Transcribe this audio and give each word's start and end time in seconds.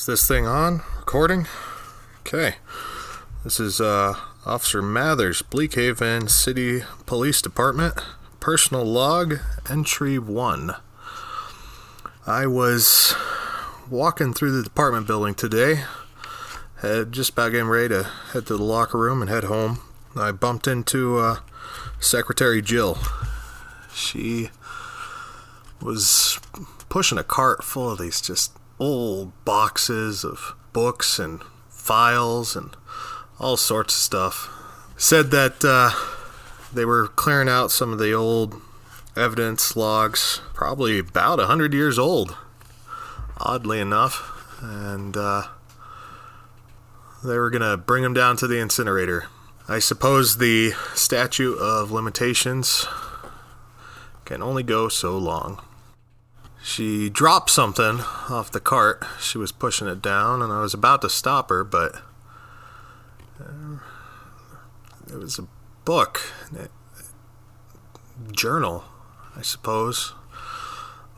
Is 0.00 0.06
this 0.06 0.26
thing 0.26 0.46
on? 0.46 0.80
Recording? 0.96 1.46
Okay. 2.20 2.54
This 3.44 3.60
is 3.60 3.82
uh, 3.82 4.14
Officer 4.46 4.80
Mathers, 4.80 5.42
Bleakhaven 5.42 6.30
City 6.30 6.84
Police 7.04 7.42
Department. 7.42 8.02
Personal 8.40 8.82
log, 8.82 9.40
entry 9.68 10.18
one. 10.18 10.72
I 12.26 12.46
was 12.46 13.14
walking 13.90 14.32
through 14.32 14.52
the 14.52 14.62
department 14.62 15.06
building 15.06 15.34
today. 15.34 15.84
Had 16.80 17.12
just 17.12 17.32
about 17.32 17.50
getting 17.50 17.68
ready 17.68 17.90
to 17.90 18.04
head 18.32 18.46
to 18.46 18.56
the 18.56 18.62
locker 18.64 18.96
room 18.96 19.20
and 19.20 19.30
head 19.30 19.44
home. 19.44 19.80
I 20.16 20.32
bumped 20.32 20.66
into 20.66 21.18
uh, 21.18 21.36
Secretary 22.00 22.62
Jill. 22.62 22.96
She 23.92 24.48
was 25.82 26.40
pushing 26.88 27.18
a 27.18 27.22
cart 27.22 27.62
full 27.62 27.90
of 27.90 27.98
these 27.98 28.22
just 28.22 28.56
old 28.80 29.32
boxes 29.44 30.24
of 30.24 30.54
books 30.72 31.18
and 31.18 31.40
files 31.68 32.56
and 32.56 32.70
all 33.38 33.56
sorts 33.56 33.94
of 33.94 34.00
stuff. 34.00 34.48
Said 34.96 35.30
that 35.30 35.64
uh, 35.64 35.90
they 36.72 36.84
were 36.84 37.08
clearing 37.08 37.48
out 37.48 37.70
some 37.70 37.92
of 37.92 37.98
the 37.98 38.12
old 38.12 38.60
evidence 39.16 39.76
logs, 39.76 40.40
probably 40.54 40.98
about 40.98 41.38
a 41.38 41.46
hundred 41.46 41.74
years 41.74 41.98
old, 41.98 42.36
oddly 43.38 43.80
enough, 43.80 44.58
and 44.62 45.16
uh, 45.16 45.44
they 47.24 47.38
were 47.38 47.50
gonna 47.50 47.76
bring 47.76 48.02
them 48.02 48.14
down 48.14 48.36
to 48.38 48.46
the 48.46 48.58
incinerator. 48.58 49.26
I 49.68 49.78
suppose 49.78 50.38
the 50.38 50.72
statute 50.94 51.56
of 51.58 51.90
limitations 51.90 52.86
can 54.24 54.42
only 54.42 54.62
go 54.62 54.88
so 54.88 55.16
long. 55.16 55.60
She 56.62 57.08
dropped 57.08 57.50
something 57.50 58.00
off 58.28 58.50
the 58.50 58.60
cart. 58.60 59.04
She 59.18 59.38
was 59.38 59.52
pushing 59.52 59.88
it 59.88 60.02
down, 60.02 60.42
and 60.42 60.52
I 60.52 60.60
was 60.60 60.74
about 60.74 61.02
to 61.02 61.10
stop 61.10 61.48
her, 61.48 61.64
but 61.64 62.02
uh, 63.40 63.78
it 65.08 65.16
was 65.16 65.38
a 65.38 65.48
book, 65.84 66.20
a 66.54 66.68
journal, 68.32 68.84
I 69.34 69.42
suppose. 69.42 70.12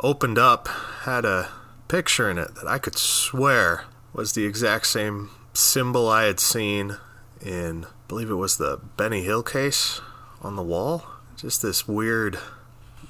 Opened 0.01 0.39
up, 0.39 0.69
had 1.03 1.25
a 1.25 1.49
picture 1.89 2.31
in 2.31 2.39
it 2.39 2.55
that 2.55 2.67
I 2.67 2.79
could 2.79 2.97
swear 2.97 3.85
was 4.13 4.33
the 4.33 4.47
exact 4.47 4.87
same 4.87 5.31
symbol 5.55 6.09
I 6.09 6.25
had 6.25 6.41
seen 6.41 6.97
in, 7.41 7.85
I 7.85 7.89
believe 8.09 8.31
it 8.31 8.35
was 8.35 8.57
the 8.57 8.81
Benny 8.97 9.23
Hill 9.23 9.43
case 9.43 10.01
on 10.41 10.57
the 10.57 10.63
wall. 10.63 11.05
Just 11.37 11.63
this 11.63 11.89
weird 11.89 12.39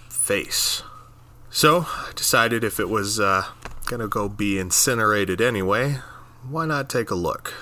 face. 0.08 0.82
So 1.54 1.84
I 1.86 2.12
decided 2.16 2.64
if 2.64 2.80
it 2.80 2.88
was 2.88 3.20
uh, 3.20 3.44
gonna 3.84 4.08
go 4.08 4.26
be 4.26 4.58
incinerated 4.58 5.42
anyway, 5.42 5.98
why 6.48 6.64
not 6.64 6.88
take 6.88 7.10
a 7.10 7.14
look? 7.14 7.52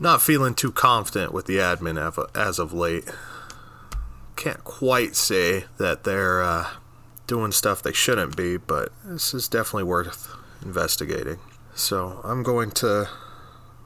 Not 0.00 0.20
feeling 0.20 0.52
too 0.52 0.72
confident 0.72 1.32
with 1.32 1.46
the 1.46 1.58
admin 1.58 1.96
as 2.34 2.58
of 2.58 2.72
late. 2.72 3.04
Can't 4.34 4.64
quite 4.64 5.14
say 5.14 5.66
that 5.78 6.02
they're 6.02 6.42
uh, 6.42 6.70
doing 7.28 7.52
stuff 7.52 7.84
they 7.84 7.92
shouldn't 7.92 8.36
be, 8.36 8.56
but 8.56 8.92
this 9.04 9.32
is 9.32 9.46
definitely 9.46 9.84
worth 9.84 10.34
investigating. 10.60 11.38
So 11.72 12.20
I'm 12.24 12.42
going 12.42 12.72
to 12.72 13.08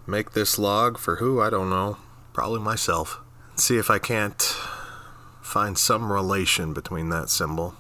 make 0.07 0.31
this 0.31 0.59
log 0.59 0.97
for 0.97 1.17
who 1.17 1.43
I 1.43 1.51
don't 1.51 1.69
know, 1.69 1.99
probably 2.33 2.61
myself. 2.61 3.21
See 3.57 3.77
if 3.77 3.91
I 3.91 3.99
can't 3.99 4.41
find 5.43 5.77
some 5.77 6.11
relation 6.11 6.73
between 6.73 7.11
that 7.11 7.29
symbol 7.29 7.75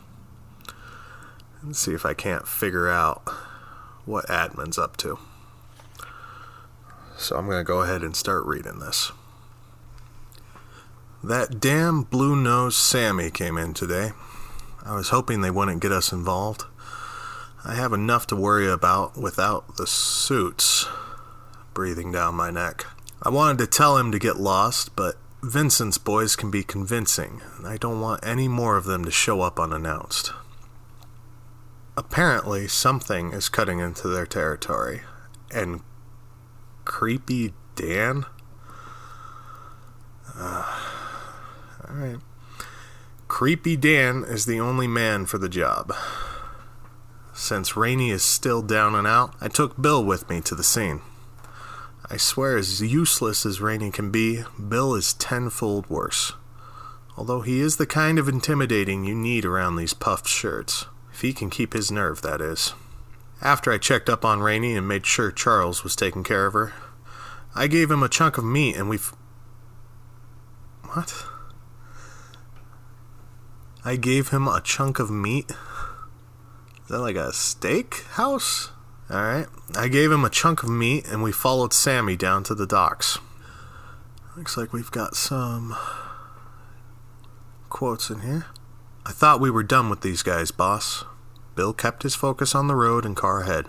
and 1.64 1.76
see 1.76 1.92
if 1.92 2.04
I 2.04 2.14
can't 2.14 2.46
figure 2.46 2.88
out 2.88 3.22
what 4.04 4.26
admin's 4.26 4.78
up 4.78 4.96
to. 4.98 5.18
So 7.16 7.36
I'm 7.36 7.46
going 7.46 7.58
to 7.58 7.64
go 7.64 7.82
ahead 7.82 8.02
and 8.02 8.14
start 8.14 8.44
reading 8.44 8.80
this. 8.80 9.12
That 11.22 11.58
damn 11.58 12.02
blue 12.02 12.36
nosed 12.36 12.76
Sammy 12.76 13.30
came 13.30 13.56
in 13.56 13.72
today. 13.72 14.12
I 14.84 14.94
was 14.94 15.08
hoping 15.08 15.40
they 15.40 15.50
wouldn't 15.50 15.80
get 15.80 15.92
us 15.92 16.12
involved. 16.12 16.64
I 17.64 17.74
have 17.74 17.94
enough 17.94 18.26
to 18.26 18.36
worry 18.36 18.68
about 18.68 19.16
without 19.16 19.76
the 19.76 19.86
suits 19.86 20.86
breathing 21.72 22.12
down 22.12 22.34
my 22.34 22.50
neck. 22.50 22.84
I 23.22 23.30
wanted 23.30 23.58
to 23.58 23.66
tell 23.66 23.96
him 23.96 24.12
to 24.12 24.18
get 24.18 24.36
lost, 24.36 24.94
but 24.94 25.16
Vincent's 25.42 25.96
boys 25.96 26.36
can 26.36 26.50
be 26.50 26.62
convincing, 26.62 27.40
and 27.56 27.66
I 27.66 27.78
don't 27.78 28.02
want 28.02 28.26
any 28.26 28.48
more 28.48 28.76
of 28.76 28.84
them 28.84 29.04
to 29.06 29.10
show 29.10 29.40
up 29.40 29.58
unannounced. 29.58 30.32
Apparently, 31.96 32.66
something 32.66 33.32
is 33.32 33.48
cutting 33.48 33.78
into 33.78 34.08
their 34.08 34.26
territory, 34.26 35.02
and 35.52 35.80
Creepy 36.84 37.54
Dan? 37.76 38.26
Uh, 40.36 40.80
Alright. 41.88 42.18
Creepy 43.28 43.76
Dan 43.76 44.24
is 44.24 44.46
the 44.46 44.58
only 44.58 44.86
man 44.86 45.26
for 45.26 45.38
the 45.38 45.48
job. 45.48 45.94
Since 47.32 47.76
Rainey 47.76 48.10
is 48.10 48.22
still 48.22 48.62
down 48.62 48.94
and 48.94 49.06
out, 49.06 49.34
I 49.40 49.48
took 49.48 49.80
Bill 49.80 50.04
with 50.04 50.28
me 50.28 50.40
to 50.42 50.54
the 50.54 50.62
scene. 50.62 51.00
I 52.10 52.16
swear, 52.16 52.56
as 52.56 52.80
useless 52.80 53.46
as 53.46 53.60
Rainey 53.60 53.90
can 53.90 54.10
be, 54.10 54.44
Bill 54.68 54.94
is 54.94 55.14
tenfold 55.14 55.88
worse. 55.88 56.32
Although 57.16 57.40
he 57.40 57.60
is 57.60 57.76
the 57.76 57.86
kind 57.86 58.18
of 58.18 58.28
intimidating 58.28 59.04
you 59.04 59.14
need 59.14 59.44
around 59.44 59.76
these 59.76 59.94
puffed 59.94 60.28
shirts. 60.28 60.86
If 61.14 61.20
he 61.20 61.32
can 61.32 61.48
keep 61.48 61.74
his 61.74 61.92
nerve, 61.92 62.22
that 62.22 62.40
is. 62.40 62.74
After 63.40 63.70
I 63.70 63.78
checked 63.78 64.10
up 64.10 64.24
on 64.24 64.40
Rainey 64.40 64.74
and 64.74 64.88
made 64.88 65.06
sure 65.06 65.30
Charles 65.30 65.84
was 65.84 65.94
taking 65.94 66.24
care 66.24 66.44
of 66.46 66.54
her, 66.54 66.72
I 67.54 67.68
gave 67.68 67.88
him 67.88 68.02
a 68.02 68.08
chunk 68.08 68.36
of 68.36 68.44
meat 68.44 68.74
and 68.74 68.88
we've. 68.88 69.14
What? 70.82 71.24
I 73.84 73.94
gave 73.94 74.30
him 74.30 74.48
a 74.48 74.60
chunk 74.60 74.98
of 74.98 75.08
meat? 75.08 75.52
Is 76.82 76.88
that 76.88 76.98
like 76.98 77.14
a 77.14 77.32
steak 77.32 78.02
house? 78.14 78.72
Alright. 79.08 79.46
I 79.76 79.86
gave 79.86 80.10
him 80.10 80.24
a 80.24 80.30
chunk 80.30 80.64
of 80.64 80.68
meat 80.68 81.06
and 81.06 81.22
we 81.22 81.30
followed 81.30 81.72
Sammy 81.72 82.16
down 82.16 82.42
to 82.42 82.56
the 82.56 82.66
docks. 82.66 83.18
Looks 84.36 84.56
like 84.56 84.72
we've 84.72 84.90
got 84.90 85.14
some 85.14 85.76
quotes 87.68 88.10
in 88.10 88.22
here. 88.22 88.46
I 89.06 89.12
thought 89.12 89.40
we 89.40 89.50
were 89.50 89.62
done 89.62 89.90
with 89.90 90.00
these 90.00 90.22
guys, 90.22 90.50
boss. 90.50 91.04
Bill 91.54 91.72
kept 91.72 92.02
his 92.02 92.14
focus 92.14 92.54
on 92.54 92.68
the 92.68 92.74
road 92.74 93.04
and 93.04 93.14
car 93.14 93.42
ahead. 93.42 93.66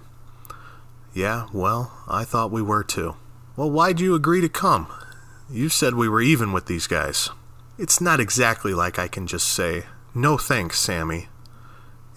Yeah, 1.14 1.48
well, 1.54 1.92
I 2.08 2.24
thought 2.24 2.52
we 2.52 2.62
were 2.62 2.84
too. 2.84 3.16
Well, 3.56 3.70
why'd 3.70 4.00
you 4.00 4.16
agree 4.16 4.42
to 4.42 4.50
come? 4.50 4.88
You 5.50 5.70
said 5.70 5.94
we 5.94 6.10
were 6.10 6.22
even 6.22 6.52
with 6.52 6.66
these 6.66 6.88
guys. 6.88 7.30
It's 7.78 8.02
not 8.02 8.20
exactly 8.20 8.74
like 8.74 8.98
I 8.98 9.08
can 9.08 9.28
just 9.28 9.48
say, 9.48 9.84
no 10.14 10.38
thanks, 10.38 10.80
Sammy. 10.80 11.28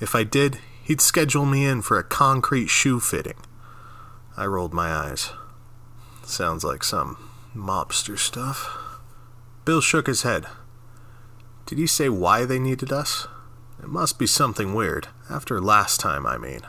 If 0.01 0.15
I 0.15 0.23
did, 0.23 0.59
he'd 0.85 1.01
schedule 1.01 1.45
me 1.45 1.65
in 1.65 1.83
for 1.83 1.99
a 1.99 2.05
concrete 2.05 2.69
shoe 2.69 3.01
fitting. 3.01 3.37
I 4.37 4.47
rolled 4.47 4.73
my 4.73 4.93
eyes. 4.93 5.33
Sounds 6.25 6.63
like 6.63 6.85
some 6.85 7.17
mobster 7.55 8.17
stuff. 8.17 9.01
Bill 9.65 9.81
shook 9.81 10.07
his 10.07 10.23
head. 10.23 10.47
Did 11.69 11.77
he 11.77 11.87
say 11.87 12.09
why 12.09 12.47
they 12.47 12.59
needed 12.59 12.95
us? 12.95 13.27
It 13.79 13.91
must 13.91 14.19
be 14.19 14.27
something 14.27 14.73
weird. 14.73 15.09
After 15.29 15.61
last 15.61 16.01
time, 16.01 16.25
I 16.25 16.39
mean. 16.39 16.63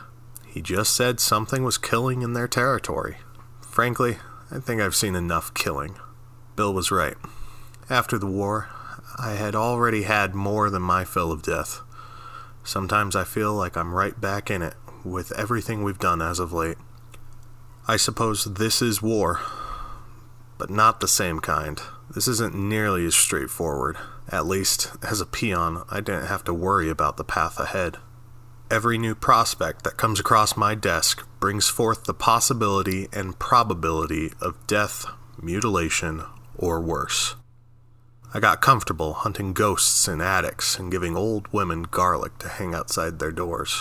He 0.46 0.60
just 0.60 0.94
said 0.94 1.20
something 1.20 1.64
was 1.64 1.78
killing 1.78 2.20
in 2.20 2.34
their 2.34 2.46
territory. 2.46 3.16
Frankly, 3.62 4.18
I 4.50 4.58
think 4.58 4.82
I've 4.82 4.94
seen 4.94 5.14
enough 5.14 5.54
killing. 5.54 5.96
Bill 6.54 6.74
was 6.74 6.90
right. 6.90 7.14
After 7.88 8.18
the 8.18 8.26
war, 8.26 8.68
I 9.18 9.30
had 9.30 9.54
already 9.54 10.02
had 10.02 10.34
more 10.34 10.68
than 10.68 10.82
my 10.82 11.06
fill 11.06 11.32
of 11.32 11.42
death. 11.42 11.80
Sometimes 12.62 13.16
I 13.16 13.24
feel 13.24 13.54
like 13.54 13.78
I'm 13.78 13.94
right 13.94 14.20
back 14.20 14.50
in 14.50 14.60
it 14.60 14.74
with 15.02 15.32
everything 15.32 15.82
we've 15.82 15.98
done 15.98 16.20
as 16.20 16.38
of 16.38 16.52
late. 16.52 16.76
I 17.88 17.96
suppose 17.96 18.44
this 18.44 18.82
is 18.82 19.00
war, 19.00 19.40
but 20.58 20.68
not 20.68 21.00
the 21.00 21.08
same 21.08 21.40
kind. 21.40 21.80
This 22.14 22.28
isn't 22.28 22.54
nearly 22.54 23.06
as 23.06 23.14
straightforward. 23.14 23.96
At 24.30 24.46
least, 24.46 24.92
as 25.02 25.20
a 25.20 25.26
peon, 25.26 25.82
I 25.90 26.00
didn't 26.00 26.26
have 26.26 26.44
to 26.44 26.54
worry 26.54 26.88
about 26.88 27.16
the 27.16 27.24
path 27.24 27.58
ahead. 27.58 27.96
Every 28.70 28.96
new 28.96 29.16
prospect 29.16 29.82
that 29.82 29.96
comes 29.96 30.20
across 30.20 30.56
my 30.56 30.76
desk 30.76 31.26
brings 31.40 31.68
forth 31.68 32.04
the 32.04 32.14
possibility 32.14 33.08
and 33.12 33.38
probability 33.40 34.30
of 34.40 34.64
death, 34.68 35.04
mutilation, 35.42 36.22
or 36.56 36.80
worse. 36.80 37.34
I 38.32 38.38
got 38.38 38.60
comfortable 38.60 39.14
hunting 39.14 39.52
ghosts 39.52 40.06
in 40.06 40.20
attics 40.20 40.78
and 40.78 40.92
giving 40.92 41.16
old 41.16 41.48
women 41.52 41.82
garlic 41.82 42.38
to 42.38 42.48
hang 42.48 42.72
outside 42.72 43.18
their 43.18 43.32
doors. 43.32 43.80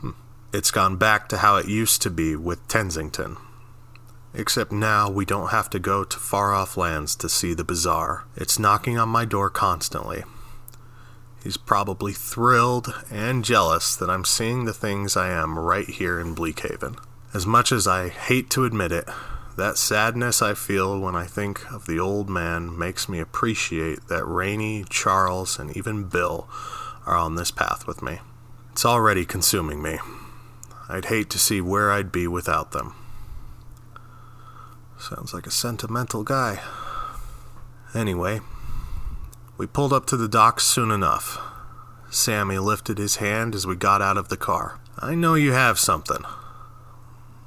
Hmm. 0.00 0.10
It's 0.52 0.70
gone 0.70 0.96
back 0.96 1.28
to 1.30 1.38
how 1.38 1.56
it 1.56 1.66
used 1.66 2.00
to 2.02 2.10
be 2.10 2.36
with 2.36 2.68
Tensington, 2.68 3.36
Except 4.34 4.72
now 4.72 5.10
we 5.10 5.24
don't 5.24 5.50
have 5.50 5.68
to 5.70 5.78
go 5.78 6.04
to 6.04 6.18
far 6.18 6.54
off 6.54 6.76
lands 6.76 7.14
to 7.16 7.28
see 7.28 7.52
the 7.52 7.64
bizarre. 7.64 8.24
It's 8.34 8.58
knocking 8.58 8.98
on 8.98 9.08
my 9.08 9.24
door 9.24 9.50
constantly. 9.50 10.24
He's 11.42 11.56
probably 11.56 12.12
thrilled 12.12 12.94
and 13.10 13.44
jealous 13.44 13.96
that 13.96 14.08
I'm 14.08 14.24
seeing 14.24 14.64
the 14.64 14.72
things 14.72 15.16
I 15.16 15.30
am 15.30 15.58
right 15.58 15.88
here 15.88 16.20
in 16.20 16.34
Bleakhaven. 16.34 16.96
As 17.34 17.46
much 17.46 17.72
as 17.72 17.86
I 17.86 18.08
hate 18.08 18.48
to 18.50 18.64
admit 18.64 18.92
it, 18.92 19.08
that 19.56 19.76
sadness 19.76 20.40
I 20.40 20.54
feel 20.54 20.98
when 20.98 21.14
I 21.14 21.26
think 21.26 21.70
of 21.70 21.86
the 21.86 21.98
old 21.98 22.30
man 22.30 22.78
makes 22.78 23.08
me 23.08 23.18
appreciate 23.18 24.08
that 24.08 24.24
Rainey, 24.24 24.84
Charles, 24.88 25.58
and 25.58 25.76
even 25.76 26.04
Bill 26.04 26.48
are 27.04 27.16
on 27.16 27.34
this 27.34 27.50
path 27.50 27.86
with 27.86 28.02
me. 28.02 28.20
It's 28.70 28.86
already 28.86 29.26
consuming 29.26 29.82
me. 29.82 29.98
I'd 30.88 31.06
hate 31.06 31.28
to 31.30 31.38
see 31.38 31.60
where 31.60 31.90
I'd 31.90 32.12
be 32.12 32.26
without 32.26 32.72
them. 32.72 32.94
Sounds 35.02 35.34
like 35.34 35.48
a 35.48 35.50
sentimental 35.50 36.22
guy. 36.22 36.60
Anyway, 37.92 38.38
we 39.58 39.66
pulled 39.66 39.92
up 39.92 40.06
to 40.06 40.16
the 40.16 40.28
docks 40.28 40.64
soon 40.64 40.92
enough. 40.92 41.40
Sammy 42.08 42.58
lifted 42.58 42.98
his 42.98 43.16
hand 43.16 43.56
as 43.56 43.66
we 43.66 43.74
got 43.74 44.00
out 44.00 44.16
of 44.16 44.28
the 44.28 44.36
car. 44.36 44.78
I 45.00 45.16
know 45.16 45.34
you 45.34 45.50
have 45.50 45.80
something. 45.80 46.22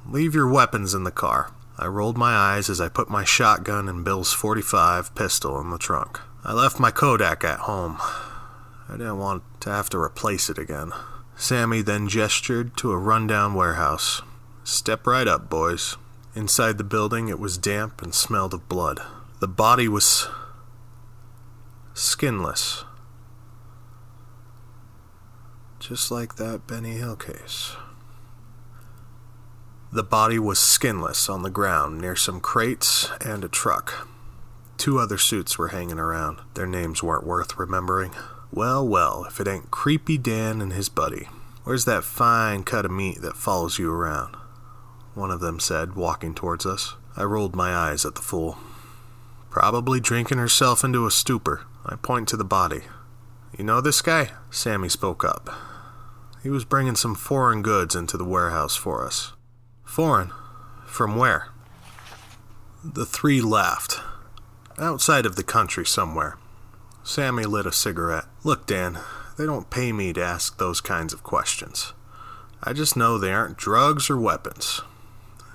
Leave 0.06 0.34
your 0.34 0.46
weapons 0.46 0.92
in 0.92 1.04
the 1.04 1.10
car. 1.10 1.50
I 1.78 1.86
rolled 1.86 2.18
my 2.18 2.34
eyes 2.34 2.68
as 2.68 2.78
I 2.78 2.90
put 2.90 3.08
my 3.08 3.24
shotgun 3.24 3.88
and 3.88 4.04
Bill's 4.04 4.34
45 4.34 5.14
pistol 5.14 5.58
in 5.58 5.70
the 5.70 5.78
trunk. 5.78 6.20
I 6.44 6.52
left 6.52 6.78
my 6.78 6.90
Kodak 6.90 7.42
at 7.42 7.60
home. 7.60 7.96
I 8.86 8.98
didn't 8.98 9.18
want 9.18 9.44
to 9.60 9.70
have 9.70 9.88
to 9.90 9.98
replace 9.98 10.50
it 10.50 10.58
again. 10.58 10.92
Sammy 11.36 11.80
then 11.80 12.06
gestured 12.06 12.76
to 12.76 12.92
a 12.92 12.98
rundown 12.98 13.54
warehouse. 13.54 14.20
Step 14.62 15.06
right 15.06 15.26
up, 15.26 15.48
boys. 15.48 15.96
Inside 16.36 16.76
the 16.76 16.84
building, 16.84 17.28
it 17.28 17.38
was 17.38 17.56
damp 17.56 18.02
and 18.02 18.14
smelled 18.14 18.52
of 18.52 18.68
blood. 18.68 19.00
The 19.40 19.48
body 19.48 19.88
was 19.88 20.28
skinless. 21.94 22.84
Just 25.78 26.10
like 26.10 26.36
that 26.36 26.66
Benny 26.66 26.98
Hill 26.98 27.16
case. 27.16 27.74
The 29.90 30.02
body 30.02 30.38
was 30.38 30.58
skinless 30.58 31.30
on 31.30 31.42
the 31.42 31.48
ground 31.48 32.02
near 32.02 32.14
some 32.14 32.40
crates 32.40 33.10
and 33.24 33.42
a 33.42 33.48
truck. 33.48 34.06
Two 34.76 34.98
other 34.98 35.16
suits 35.16 35.56
were 35.56 35.68
hanging 35.68 35.98
around. 35.98 36.40
Their 36.52 36.66
names 36.66 37.02
weren't 37.02 37.26
worth 37.26 37.58
remembering. 37.58 38.14
Well, 38.52 38.86
well, 38.86 39.24
if 39.24 39.40
it 39.40 39.48
ain't 39.48 39.70
Creepy 39.70 40.18
Dan 40.18 40.60
and 40.60 40.74
his 40.74 40.90
buddy. 40.90 41.30
Where's 41.64 41.86
that 41.86 42.04
fine 42.04 42.62
cut 42.62 42.84
of 42.84 42.90
meat 42.90 43.22
that 43.22 43.38
follows 43.38 43.78
you 43.78 43.90
around? 43.90 44.35
One 45.16 45.30
of 45.30 45.40
them 45.40 45.58
said, 45.58 45.96
walking 45.96 46.34
towards 46.34 46.66
us. 46.66 46.94
I 47.16 47.22
rolled 47.22 47.56
my 47.56 47.74
eyes 47.74 48.04
at 48.04 48.16
the 48.16 48.20
fool. 48.20 48.58
Probably 49.48 49.98
drinking 49.98 50.36
herself 50.36 50.84
into 50.84 51.06
a 51.06 51.10
stupor. 51.10 51.62
I 51.86 51.96
point 51.96 52.28
to 52.28 52.36
the 52.36 52.44
body. 52.44 52.82
You 53.56 53.64
know 53.64 53.80
this 53.80 54.02
guy? 54.02 54.32
Sammy 54.50 54.90
spoke 54.90 55.24
up. 55.24 55.48
He 56.42 56.50
was 56.50 56.66
bringing 56.66 56.96
some 56.96 57.14
foreign 57.14 57.62
goods 57.62 57.94
into 57.94 58.18
the 58.18 58.26
warehouse 58.26 58.76
for 58.76 59.06
us. 59.06 59.32
Foreign? 59.84 60.32
From 60.84 61.16
where? 61.16 61.48
The 62.84 63.06
three 63.06 63.40
laughed. 63.40 63.98
Outside 64.76 65.24
of 65.24 65.36
the 65.36 65.42
country 65.42 65.86
somewhere. 65.86 66.36
Sammy 67.02 67.46
lit 67.46 67.64
a 67.64 67.72
cigarette. 67.72 68.26
Look, 68.44 68.66
Dan, 68.66 68.98
they 69.38 69.46
don't 69.46 69.70
pay 69.70 69.92
me 69.92 70.12
to 70.12 70.22
ask 70.22 70.58
those 70.58 70.82
kinds 70.82 71.14
of 71.14 71.22
questions. 71.22 71.94
I 72.62 72.74
just 72.74 72.98
know 72.98 73.16
they 73.16 73.32
aren't 73.32 73.56
drugs 73.56 74.10
or 74.10 74.20
weapons. 74.20 74.82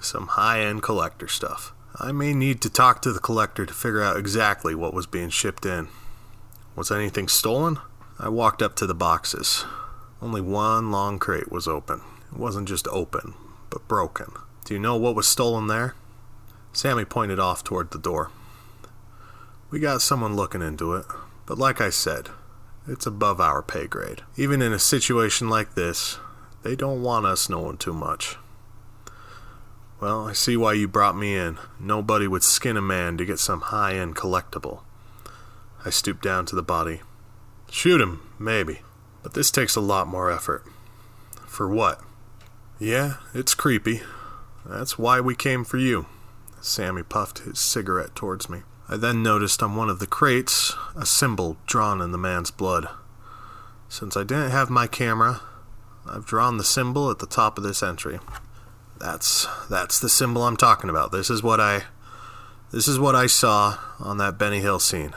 Some 0.02 0.28
high 0.28 0.62
end 0.62 0.82
collector 0.82 1.28
stuff. 1.28 1.74
I 2.00 2.12
may 2.12 2.34
need 2.34 2.60
to 2.62 2.70
talk 2.70 3.02
to 3.04 3.14
the 3.14 3.20
collector 3.20 3.66
to 3.66 3.74
figure 3.74 4.02
out 4.02 4.18
exactly 4.18 4.74
what 4.74 4.94
was 4.94 5.06
being 5.06 5.30
shipped 5.30 5.66
in. 5.66 5.90
Was 6.76 6.90
anything 6.90 7.28
stolen? 7.28 7.78
I 8.18 8.30
walked 8.30 8.62
up 8.62 8.76
to 8.78 8.88
the 8.88 8.96
boxes. 8.96 9.64
Only 10.22 10.42
one 10.42 10.90
long 10.90 11.20
crate 11.20 11.52
was 11.52 11.68
open. 11.68 12.02
It 12.32 12.40
wasn't 12.40 12.68
just 12.68 12.88
open, 12.88 13.36
but 13.70 13.88
broken. 13.88 14.32
Do 14.66 14.74
you 14.74 14.80
know 14.80 14.96
what 14.96 15.16
was 15.16 15.28
stolen 15.28 15.68
there? 15.68 15.96
Sammy 16.74 17.06
pointed 17.06 17.40
off 17.40 17.64
toward 17.64 17.92
the 17.92 18.00
door. 18.00 18.32
We 19.70 19.80
got 19.80 20.02
someone 20.02 20.36
looking 20.36 20.62
into 20.62 20.94
it, 20.96 21.06
but 21.46 21.58
like 21.58 21.80
I 21.80 21.92
said, 21.92 22.30
it's 22.88 23.06
above 23.06 23.40
our 23.40 23.62
pay 23.62 23.86
grade. 23.86 24.24
Even 24.36 24.62
in 24.62 24.74
a 24.74 24.80
situation 24.80 25.50
like 25.50 25.76
this, 25.76 26.18
they 26.64 26.76
don't 26.76 27.04
want 27.04 27.26
us 27.26 27.50
knowing 27.50 27.78
too 27.78 27.94
much. 27.94 28.38
Well, 30.02 30.28
I 30.28 30.34
see 30.34 30.58
why 30.58 30.74
you 30.74 30.88
brought 30.88 31.16
me 31.16 31.38
in. 31.38 31.60
Nobody 31.80 32.28
would 32.28 32.42
skin 32.42 32.76
a 32.76 32.82
man 32.82 33.18
to 33.18 33.26
get 33.26 33.38
some 33.38 33.62
high 33.62 33.94
end 33.94 34.16
collectible. 34.16 34.80
I 35.86 35.92
stooped 35.92 36.24
down 36.24 36.48
to 36.48 36.56
the 36.56 36.64
body. 36.64 37.02
Shoot 37.70 38.02
him, 38.02 38.20
maybe. 38.40 38.82
But 39.22 39.36
this 39.36 39.52
takes 39.52 39.76
a 39.76 39.82
lot 39.82 40.08
more 40.08 40.32
effort. 40.32 40.66
For 41.46 41.70
what? 41.70 42.02
Yeah, 42.80 43.18
it's 43.36 43.54
creepy. 43.54 44.02
That's 44.66 44.98
why 44.98 45.22
we 45.22 45.36
came 45.36 45.64
for 45.64 45.78
you. 45.78 46.08
Sammy 46.62 47.04
puffed 47.04 47.40
his 47.40 47.60
cigarette 47.60 48.16
towards 48.16 48.50
me. 48.50 48.64
I 48.90 48.98
then 48.98 49.22
noticed 49.22 49.62
on 49.62 49.76
one 49.76 49.90
of 49.90 50.00
the 50.00 50.08
crates 50.08 50.74
a 50.96 51.06
symbol 51.06 51.58
drawn 51.68 52.02
in 52.02 52.12
the 52.12 52.18
man's 52.18 52.50
blood. 52.50 52.88
Since 53.88 54.18
I 54.18 54.24
didn't 54.24 54.50
have 54.50 54.72
my 54.72 54.88
camera, 54.88 55.42
I've 56.08 56.26
drawn 56.26 56.58
the 56.58 56.64
symbol 56.64 57.12
at 57.12 57.20
the 57.20 57.28
top 57.28 57.60
of 57.60 57.64
this 57.64 57.84
entry. 57.84 58.20
That's 59.02 59.48
that's 59.68 60.00
the 60.00 60.10
symbol 60.10 60.44
I'm 60.44 60.58
talking 60.58 60.90
about. 60.90 61.12
This 61.12 61.32
is 61.32 61.42
what 61.42 61.60
I 61.60 61.86
this 62.72 62.88
is 62.88 63.00
what 63.00 63.16
I 63.16 63.26
saw 63.26 63.80
on 64.00 64.20
that 64.20 64.38
Benny 64.38 64.60
Hill 64.60 64.80
scene. 64.80 65.16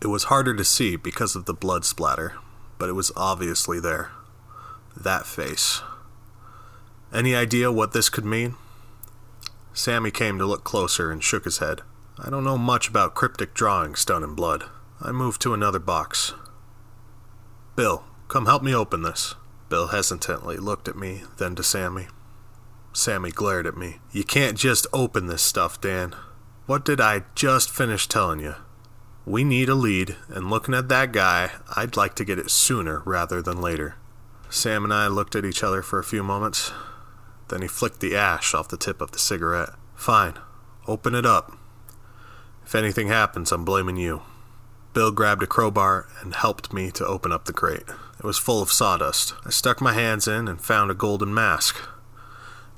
It 0.00 0.06
was 0.06 0.24
harder 0.24 0.54
to 0.54 0.64
see 0.64 0.94
because 0.94 1.34
of 1.34 1.46
the 1.46 1.52
blood 1.52 1.84
splatter, 1.84 2.34
but 2.78 2.88
it 2.88 2.92
was 2.92 3.10
obviously 3.16 3.80
there. 3.80 4.12
That 4.96 5.26
face. 5.26 5.82
Any 7.12 7.34
idea 7.34 7.72
what 7.72 7.92
this 7.92 8.08
could 8.08 8.24
mean? 8.24 8.54
Sammy 9.74 10.12
came 10.12 10.38
to 10.38 10.46
look 10.46 10.62
closer 10.62 11.10
and 11.10 11.24
shook 11.24 11.44
his 11.44 11.58
head. 11.58 11.82
I 12.20 12.30
don't 12.30 12.44
know 12.44 12.56
much 12.56 12.88
about 12.88 13.16
cryptic 13.16 13.52
drawings 13.52 14.04
done 14.04 14.22
in 14.22 14.36
blood. 14.36 14.64
I 15.00 15.10
moved 15.10 15.42
to 15.42 15.54
another 15.54 15.80
box. 15.80 16.34
Bill, 17.74 18.04
come 18.28 18.46
help 18.46 18.62
me 18.62 18.72
open 18.72 19.02
this. 19.02 19.34
Bill 19.68 19.88
hesitantly 19.88 20.56
looked 20.56 20.88
at 20.88 20.96
me, 20.96 21.22
then 21.38 21.54
to 21.56 21.62
Sammy. 21.62 22.08
Sammy 22.92 23.30
glared 23.30 23.66
at 23.66 23.76
me. 23.76 23.98
You 24.12 24.24
can't 24.24 24.56
just 24.56 24.86
open 24.92 25.26
this 25.26 25.42
stuff, 25.42 25.80
Dan. 25.80 26.14
What 26.66 26.84
did 26.84 27.00
I 27.00 27.24
just 27.34 27.70
finish 27.70 28.06
telling 28.06 28.40
you? 28.40 28.54
We 29.24 29.44
need 29.44 29.68
a 29.68 29.74
lead, 29.74 30.16
and 30.28 30.50
looking 30.50 30.74
at 30.74 30.88
that 30.88 31.12
guy, 31.12 31.50
I'd 31.74 31.96
like 31.96 32.14
to 32.14 32.24
get 32.24 32.38
it 32.38 32.50
sooner 32.50 33.02
rather 33.04 33.42
than 33.42 33.60
later. 33.60 33.96
Sam 34.48 34.84
and 34.84 34.94
I 34.94 35.08
looked 35.08 35.34
at 35.34 35.44
each 35.44 35.64
other 35.64 35.82
for 35.82 35.98
a 35.98 36.04
few 36.04 36.22
moments. 36.22 36.72
Then 37.48 37.62
he 37.62 37.68
flicked 37.68 38.00
the 38.00 38.16
ash 38.16 38.54
off 38.54 38.68
the 38.68 38.76
tip 38.76 39.00
of 39.00 39.10
the 39.10 39.18
cigarette. 39.18 39.70
Fine. 39.94 40.34
Open 40.86 41.14
it 41.14 41.26
up. 41.26 41.58
If 42.64 42.74
anything 42.74 43.08
happens, 43.08 43.52
I'm 43.52 43.64
blaming 43.64 43.96
you. 43.96 44.22
Bill 44.92 45.10
grabbed 45.10 45.42
a 45.42 45.46
crowbar 45.46 46.06
and 46.22 46.34
helped 46.34 46.72
me 46.72 46.90
to 46.92 47.06
open 47.06 47.32
up 47.32 47.44
the 47.44 47.52
crate. 47.52 47.84
It 48.18 48.24
was 48.24 48.38
full 48.38 48.62
of 48.62 48.72
sawdust. 48.72 49.34
I 49.44 49.50
stuck 49.50 49.80
my 49.80 49.92
hands 49.92 50.26
in 50.26 50.48
and 50.48 50.60
found 50.60 50.90
a 50.90 50.94
golden 50.94 51.34
mask. 51.34 51.76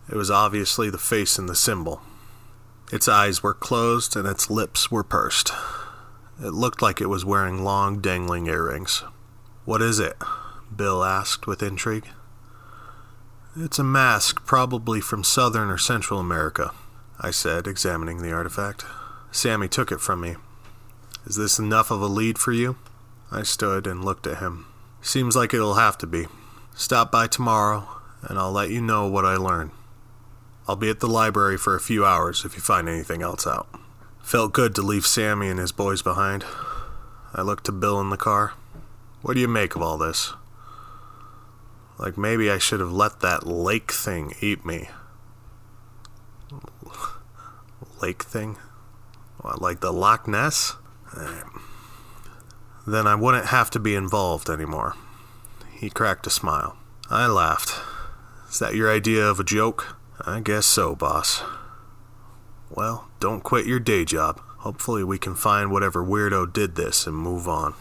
It 0.09 0.17
was 0.17 0.31
obviously 0.31 0.91
the 0.91 0.99
face 0.99 1.39
in 1.39 1.47
the 1.47 1.55
symbol. 1.55 2.01
Its 2.91 3.09
eyes 3.09 3.43
were 3.43 3.55
closed 3.55 4.17
and 4.17 4.27
its 4.27 4.51
lips 4.51 4.91
were 4.91 5.05
pursed. 5.05 5.53
It 6.43 6.53
looked 6.53 6.81
like 6.81 7.01
it 7.01 7.09
was 7.09 7.25
wearing 7.25 7.63
long, 7.63 8.01
dangling 8.01 8.47
earrings. 8.47 9.05
What 9.65 9.83
is 9.83 9.99
it? 9.99 10.17
Bill 10.75 11.05
asked 11.05 11.47
with 11.47 11.63
intrigue. 11.63 12.09
It's 13.57 13.79
a 13.79 13.85
mask, 13.85 14.47
probably 14.47 15.01
from 15.01 15.25
Southern 15.25 15.69
or 15.69 15.79
Central 15.79 16.21
America, 16.21 16.73
I 17.21 17.33
said, 17.33 17.67
examining 17.67 18.23
the 18.23 18.33
artifact. 18.33 18.85
Sammy 19.31 19.69
took 19.69 19.91
it 19.91 20.01
from 20.01 20.21
me. 20.21 20.37
Is 21.27 21.37
this 21.37 21.59
enough 21.59 21.91
of 21.91 22.01
a 22.01 22.07
lead 22.07 22.39
for 22.39 22.53
you? 22.53 22.77
I 23.31 23.43
stood 23.43 23.87
and 23.87 24.05
looked 24.05 24.27
at 24.27 24.39
him. 24.39 24.67
Seems 25.01 25.37
like 25.37 25.55
it'll 25.55 25.75
have 25.75 25.99
to 25.99 26.07
be. 26.07 26.27
Stop 26.75 27.11
by 27.11 27.27
tomorrow, 27.27 27.89
and 28.23 28.39
I'll 28.39 28.53
let 28.53 28.71
you 28.71 28.81
know 28.81 29.09
what 29.09 29.25
I 29.25 29.37
learn. 29.37 29.71
I'll 30.67 30.77
be 30.77 30.91
at 30.91 31.01
the 31.01 31.07
library 31.07 31.57
for 31.57 31.75
a 31.75 31.81
few 31.81 32.05
hours 32.05 32.45
if 32.45 32.55
you 32.55 32.61
find 32.61 32.89
anything 32.89 33.23
else 33.23 33.47
out. 33.47 33.69
Felt 34.23 34.53
good 34.53 34.75
to 34.75 34.83
leave 34.83 35.07
Sammy 35.07 35.49
and 35.49 35.59
his 35.59 35.73
boys 35.73 36.03
behind. 36.03 36.45
I 37.35 37.43
looked 37.43 37.65
to 37.65 37.73
Bill 37.73 38.01
in 38.01 38.11
the 38.11 38.17
car. 38.17 38.53
What 39.23 39.35
do 39.35 39.41
you 39.41 39.49
make 39.49 39.75
of 39.75 39.83
all 39.83 39.97
this? 39.97 40.35
Like 41.99 42.17
maybe 42.17 42.51
I 42.51 42.59
should 42.59 42.81
have 42.81 42.93
let 42.93 43.21
that 43.21 43.47
lake 43.47 43.91
thing 43.91 44.35
eat 44.41 44.65
me. 44.65 44.91
Lake 48.01 48.23
thing? 48.23 48.57
What, 49.39 49.61
like 49.61 49.81
the 49.81 49.93
Loch 49.93 50.29
Ness? 50.29 50.77
Eh. 51.17 51.43
Then 52.89 53.07
I 53.07 53.17
wouldn't 53.17 53.49
have 53.49 53.69
to 53.73 53.79
be 53.79 53.95
involved 53.95 54.49
anymore. 54.49 54.95
He 55.71 55.91
cracked 55.91 56.27
a 56.27 56.31
smile. 56.31 56.79
I 57.11 57.27
laughed. 57.27 57.79
Is 58.49 58.61
that 58.61 58.75
your 58.75 58.91
idea 58.91 59.27
of 59.27 59.39
a 59.39 59.45
joke? 59.45 59.99
I 60.25 60.41
guess 60.41 60.65
so, 60.65 60.97
boss. 60.97 61.43
Well, 62.71 63.09
don't 63.21 63.45
quit 63.45 63.67
your 63.67 63.79
day 63.79 64.07
job. 64.07 64.41
Hopefully, 64.61 65.05
we 65.05 65.19
can 65.19 65.35
find 65.35 65.71
whatever 65.71 66.03
weirdo 66.03 66.51
did 66.51 66.77
this 66.77 67.07
and 67.07 67.15
move 67.15 67.47
on. 67.47 67.75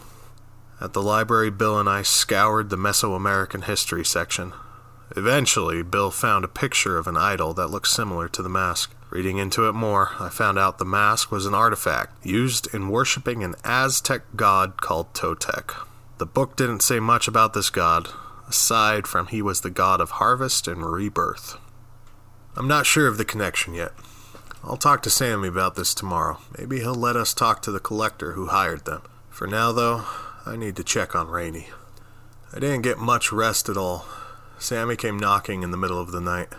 At 0.82 0.92
the 0.92 1.02
library, 1.02 1.52
Bill 1.52 1.80
and 1.80 1.88
I 1.88 2.02
scoured 2.02 2.70
the 2.70 2.76
Mesoamerican 2.76 3.64
history 3.64 4.04
section. 4.04 4.52
Eventually, 5.16 5.84
Bill 5.84 6.12
found 6.12 6.44
a 6.44 6.50
picture 6.50 6.98
of 6.98 7.08
an 7.08 7.16
idol 7.16 7.54
that 7.54 7.70
looked 7.70 7.88
similar 7.88 8.28
to 8.28 8.44
the 8.44 8.50
mask. 8.50 8.94
Reading 9.10 9.38
into 9.38 9.70
it 9.70 9.74
more, 9.74 10.12
I 10.20 10.30
found 10.30 10.60
out 10.60 10.78
the 10.78 10.86
mask 10.86 11.32
was 11.32 11.46
an 11.46 11.54
artifact 11.54 12.26
used 12.26 12.74
in 12.74 12.90
worshipping 12.90 13.44
an 13.44 13.56
Aztec 13.64 14.24
god 14.36 14.82
called 14.82 15.14
Totec. 15.14 15.74
The 16.18 16.26
book 16.26 16.56
didn't 16.56 16.82
say 16.82 17.00
much 17.00 17.28
about 17.28 17.54
this 17.54 17.70
god, 17.70 18.10
aside 18.50 19.08
from 19.08 19.28
he 19.28 19.42
was 19.42 19.62
the 19.62 19.70
god 19.70 20.02
of 20.02 20.12
harvest 20.12 20.68
and 20.68 20.86
rebirth. 20.86 21.58
I'm 22.56 22.68
not 22.68 22.86
sure 22.86 23.08
of 23.08 23.18
the 23.18 23.26
connection 23.26 23.74
yet. 23.74 23.94
I'll 24.64 24.78
talk 24.78 25.02
to 25.04 25.10
Sammy 25.10 25.48
about 25.48 25.76
this 25.76 25.94
tomorrow. 25.94 26.40
Maybe 26.58 26.80
he'll 26.80 26.96
let 26.96 27.16
us 27.16 27.34
talk 27.34 27.62
to 27.62 27.72
the 27.72 27.80
collector 27.80 28.34
who 28.34 28.48
hired 28.48 28.86
them. 28.86 29.04
For 29.30 29.48
now, 29.48 29.72
though, 29.72 30.04
I 30.46 30.58
need 30.58 30.76
to 30.76 30.84
check 30.84 31.16
on 31.16 31.28
Rainey. 31.30 31.68
I 32.54 32.60
didn't 32.60 32.82
get 32.82 32.98
much 32.98 33.32
rest 33.32 33.70
at 33.70 33.78
all. 33.78 34.06
Sammy 34.60 34.96
came 34.96 35.18
knocking 35.18 35.64
in 35.64 35.72
the 35.72 35.78
middle 35.78 36.02
of 36.02 36.12
the 36.12 36.20
night. 36.20 36.50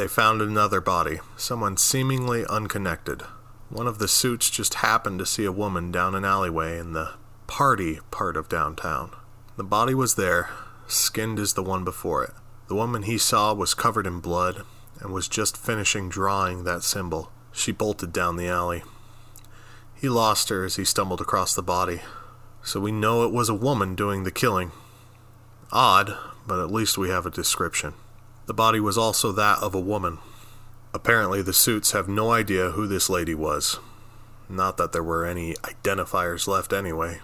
They 0.00 0.08
found 0.08 0.40
another 0.40 0.80
body, 0.80 1.20
someone 1.36 1.76
seemingly 1.76 2.46
unconnected. 2.46 3.20
One 3.68 3.86
of 3.86 3.98
the 3.98 4.08
suits 4.08 4.48
just 4.48 4.76
happened 4.76 5.18
to 5.18 5.26
see 5.26 5.44
a 5.44 5.52
woman 5.52 5.92
down 5.92 6.14
an 6.14 6.24
alleyway 6.24 6.78
in 6.78 6.94
the 6.94 7.16
party 7.46 7.98
part 8.10 8.34
of 8.38 8.48
downtown. 8.48 9.10
The 9.58 9.62
body 9.62 9.92
was 9.92 10.14
there, 10.14 10.48
skinned 10.86 11.38
as 11.38 11.52
the 11.52 11.62
one 11.62 11.84
before 11.84 12.24
it. 12.24 12.30
The 12.68 12.74
woman 12.74 13.02
he 13.02 13.18
saw 13.18 13.52
was 13.52 13.74
covered 13.74 14.06
in 14.06 14.20
blood 14.20 14.62
and 15.00 15.12
was 15.12 15.28
just 15.28 15.58
finishing 15.58 16.08
drawing 16.08 16.64
that 16.64 16.82
symbol. 16.82 17.30
She 17.52 17.70
bolted 17.70 18.10
down 18.10 18.36
the 18.36 18.48
alley. 18.48 18.82
He 19.94 20.08
lost 20.08 20.48
her 20.48 20.64
as 20.64 20.76
he 20.76 20.84
stumbled 20.86 21.20
across 21.20 21.54
the 21.54 21.62
body, 21.62 22.00
so 22.62 22.80
we 22.80 22.90
know 22.90 23.24
it 23.24 23.34
was 23.34 23.50
a 23.50 23.54
woman 23.54 23.96
doing 23.96 24.24
the 24.24 24.30
killing. 24.30 24.72
Odd, 25.70 26.16
but 26.46 26.58
at 26.58 26.72
least 26.72 26.96
we 26.96 27.10
have 27.10 27.26
a 27.26 27.30
description. 27.30 27.92
The 28.50 28.54
body 28.54 28.80
was 28.80 28.98
also 28.98 29.30
that 29.30 29.62
of 29.62 29.76
a 29.76 29.80
woman. 29.80 30.18
Apparently, 30.92 31.40
the 31.40 31.52
suits 31.52 31.92
have 31.92 32.08
no 32.08 32.32
idea 32.32 32.72
who 32.72 32.88
this 32.88 33.08
lady 33.08 33.32
was. 33.32 33.78
Not 34.48 34.76
that 34.76 34.90
there 34.90 35.04
were 35.04 35.24
any 35.24 35.54
identifiers 35.62 36.48
left 36.48 36.72
anyway. 36.72 37.20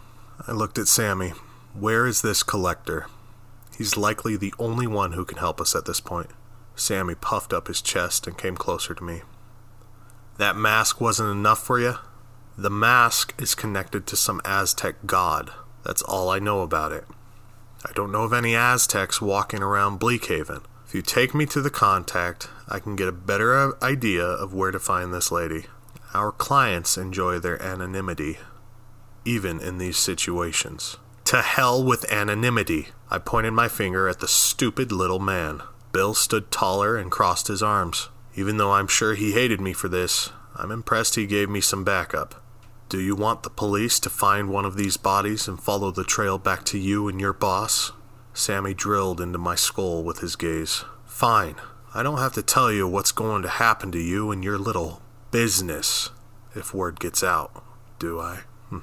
I 0.47 0.53
looked 0.53 0.79
at 0.79 0.87
Sammy. 0.87 1.31
Where 1.75 2.07
is 2.07 2.23
this 2.23 2.45
collector? 2.45 3.07
He's 3.77 3.97
likely 3.97 4.37
the 4.37 4.55
only 4.61 4.87
one 4.87 5.15
who 5.15 5.25
can 5.25 5.39
help 5.39 5.61
us 5.61 5.75
at 5.75 5.85
this 5.85 5.99
point. 5.99 6.31
Sammy 6.77 7.17
puffed 7.17 7.53
up 7.53 7.67
his 7.67 7.83
chest 7.83 8.29
and 8.29 8.39
came 8.39 8.57
closer 8.57 8.95
to 8.95 9.03
me. 9.03 9.23
That 10.39 10.55
mask 10.55 11.01
wasn't 11.01 11.33
enough 11.33 11.59
for 11.61 11.81
you? 11.81 11.97
The 12.57 12.71
mask 12.71 13.35
is 13.37 13.57
connected 13.57 14.07
to 14.07 14.17
some 14.17 14.41
Aztec 14.45 15.07
god. 15.07 15.51
That's 15.83 16.03
all 16.03 16.31
I 16.31 16.39
know 16.39 16.61
about 16.61 16.93
it. 16.93 17.05
I 17.85 17.91
don't 17.95 18.13
know 18.13 18.23
of 18.23 18.33
any 18.33 18.55
Aztecs 18.55 19.21
walking 19.21 19.61
around 19.61 19.99
Bleakhaven. 19.99 20.63
If 20.87 20.95
you 20.95 21.03
take 21.03 21.35
me 21.35 21.47
to 21.47 21.61
the 21.61 21.71
contact, 21.71 22.49
I 22.69 22.79
can 22.79 22.95
get 22.95 23.09
a 23.09 23.13
better 23.13 23.53
uh, 23.53 23.73
idea 23.83 24.25
of 24.25 24.55
where 24.55 24.71
to 24.71 24.79
find 24.79 25.13
this 25.13 25.33
lady. 25.33 25.67
Our 26.15 26.31
clients 26.31 26.97
enjoy 26.97 27.41
their 27.41 27.61
anonymity, 27.61 28.39
even 29.25 29.61
in 29.61 29.79
these 29.79 29.97
situations. 29.97 30.97
To 31.25 31.43
hell 31.43 31.83
with 31.83 32.11
anonymity! 32.11 32.89
I 33.11 33.19
pointed 33.19 33.51
my 33.51 33.67
finger 33.67 34.09
at 34.09 34.21
the 34.21 34.29
stupid 34.29 34.93
little 34.93 35.19
man. 35.19 35.61
Bill 35.91 36.15
stood 36.15 36.53
taller 36.53 36.97
and 36.97 37.11
crossed 37.11 37.49
his 37.49 37.65
arms. 37.65 38.09
Even 38.37 38.57
though 38.57 38.73
I'm 38.73 38.87
sure 38.87 39.17
he 39.17 39.33
hated 39.33 39.61
me 39.61 39.73
for 39.73 39.89
this, 39.89 40.31
I'm 40.55 40.71
impressed 40.71 41.17
he 41.17 41.27
gave 41.27 41.51
me 41.51 41.61
some 41.61 41.83
backup. 41.83 42.41
Do 42.89 43.01
you 43.01 43.17
want 43.17 43.43
the 43.43 43.51
police 43.51 43.99
to 44.01 44.09
find 44.09 44.51
one 44.51 44.65
of 44.65 44.77
these 44.77 44.97
bodies 44.97 45.49
and 45.49 45.61
follow 45.61 45.91
the 45.91 46.05
trail 46.05 46.39
back 46.39 46.65
to 46.67 46.79
you 46.79 47.09
and 47.09 47.21
your 47.21 47.33
boss? 47.33 47.91
Sammy 48.37 48.75
drilled 48.75 49.19
into 49.19 49.39
my 49.39 49.55
skull 49.55 50.05
with 50.05 50.19
his 50.19 50.37
gaze. 50.37 50.85
Fine. 51.07 51.57
I 51.95 52.03
don't 52.03 52.19
have 52.19 52.35
to 52.35 52.43
tell 52.43 52.71
you 52.71 52.87
what's 52.87 53.11
going 53.11 53.41
to 53.43 53.49
happen 53.49 53.91
to 53.93 53.99
you 53.99 54.31
and 54.31 54.45
your 54.45 54.59
little 54.59 55.01
business 55.31 56.11
if 56.55 56.75
word 56.75 57.01
gets 57.01 57.25
out, 57.25 57.65
do 57.99 58.21
I? 58.21 58.41
Hm. 58.69 58.83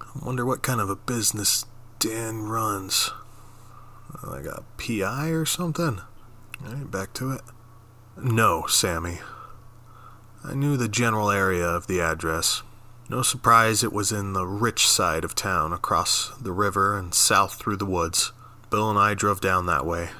I 0.00 0.24
wonder 0.24 0.46
what 0.46 0.62
kind 0.62 0.80
of 0.80 0.88
a 0.88 0.96
business 0.96 1.66
Dan 1.98 2.44
runs. 2.44 3.10
Like 4.22 4.46
a 4.46 4.64
PI 4.78 5.28
or 5.28 5.44
something? 5.44 6.00
Alright, 6.64 6.90
back 6.90 7.12
to 7.14 7.32
it. 7.32 7.42
No, 8.16 8.64
Sammy. 8.66 9.18
I 10.42 10.54
knew 10.54 10.78
the 10.78 10.88
general 10.88 11.30
area 11.30 11.66
of 11.66 11.88
the 11.88 12.00
address. 12.00 12.62
No 13.10 13.22
surprise 13.22 13.82
it 13.82 13.92
was 13.92 14.12
in 14.12 14.34
the 14.34 14.46
rich 14.46 14.86
side 14.86 15.24
of 15.24 15.34
town, 15.34 15.72
across 15.72 16.30
the 16.40 16.52
river 16.52 16.96
and 16.96 17.12
south 17.12 17.54
through 17.54 17.78
the 17.78 17.84
woods. 17.84 18.30
Bill 18.70 18.88
and 18.88 18.96
I 18.96 19.14
drove 19.14 19.40
down 19.40 19.66
that 19.66 19.84
way. 19.84 20.10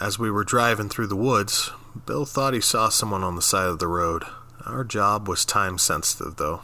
As 0.00 0.18
we 0.18 0.32
were 0.32 0.42
driving 0.42 0.88
through 0.88 1.06
the 1.06 1.14
woods, 1.14 1.70
Bill 2.06 2.24
thought 2.24 2.52
he 2.52 2.60
saw 2.60 2.88
someone 2.88 3.22
on 3.22 3.36
the 3.36 3.40
side 3.40 3.68
of 3.68 3.78
the 3.78 3.86
road. 3.86 4.24
Our 4.66 4.82
job 4.82 5.28
was 5.28 5.44
time 5.44 5.78
sensitive, 5.78 6.38
though. 6.38 6.62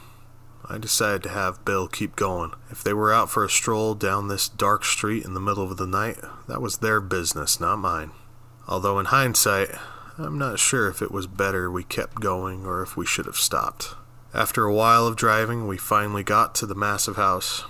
I 0.69 0.77
decided 0.77 1.23
to 1.23 1.29
have 1.29 1.63
Bill 1.63 1.87
keep 1.87 2.17
going. 2.17 2.51
If 2.69 2.83
they 2.83 2.91
were 2.91 3.13
out 3.13 3.29
for 3.29 3.45
a 3.45 3.49
stroll 3.49 3.95
down 3.95 4.27
this 4.27 4.49
dark 4.49 4.83
street 4.83 5.23
in 5.23 5.35
the 5.35 5.39
middle 5.39 5.63
of 5.63 5.77
the 5.77 5.87
night, 5.87 6.17
that 6.49 6.61
was 6.61 6.79
their 6.79 6.99
business, 6.99 7.61
not 7.61 7.77
mine. 7.77 8.11
Although, 8.67 8.99
in 8.99 9.05
hindsight, 9.05 9.69
I'm 10.17 10.37
not 10.37 10.59
sure 10.59 10.89
if 10.89 11.01
it 11.01 11.11
was 11.11 11.27
better 11.27 11.71
we 11.71 11.85
kept 11.85 12.19
going 12.19 12.65
or 12.65 12.81
if 12.81 12.97
we 12.97 13.05
should 13.05 13.25
have 13.25 13.37
stopped. 13.37 13.95
After 14.33 14.65
a 14.65 14.73
while 14.73 15.07
of 15.07 15.15
driving, 15.15 15.67
we 15.67 15.77
finally 15.77 16.23
got 16.23 16.53
to 16.55 16.65
the 16.65 16.75
massive 16.75 17.15
house. 17.15 17.63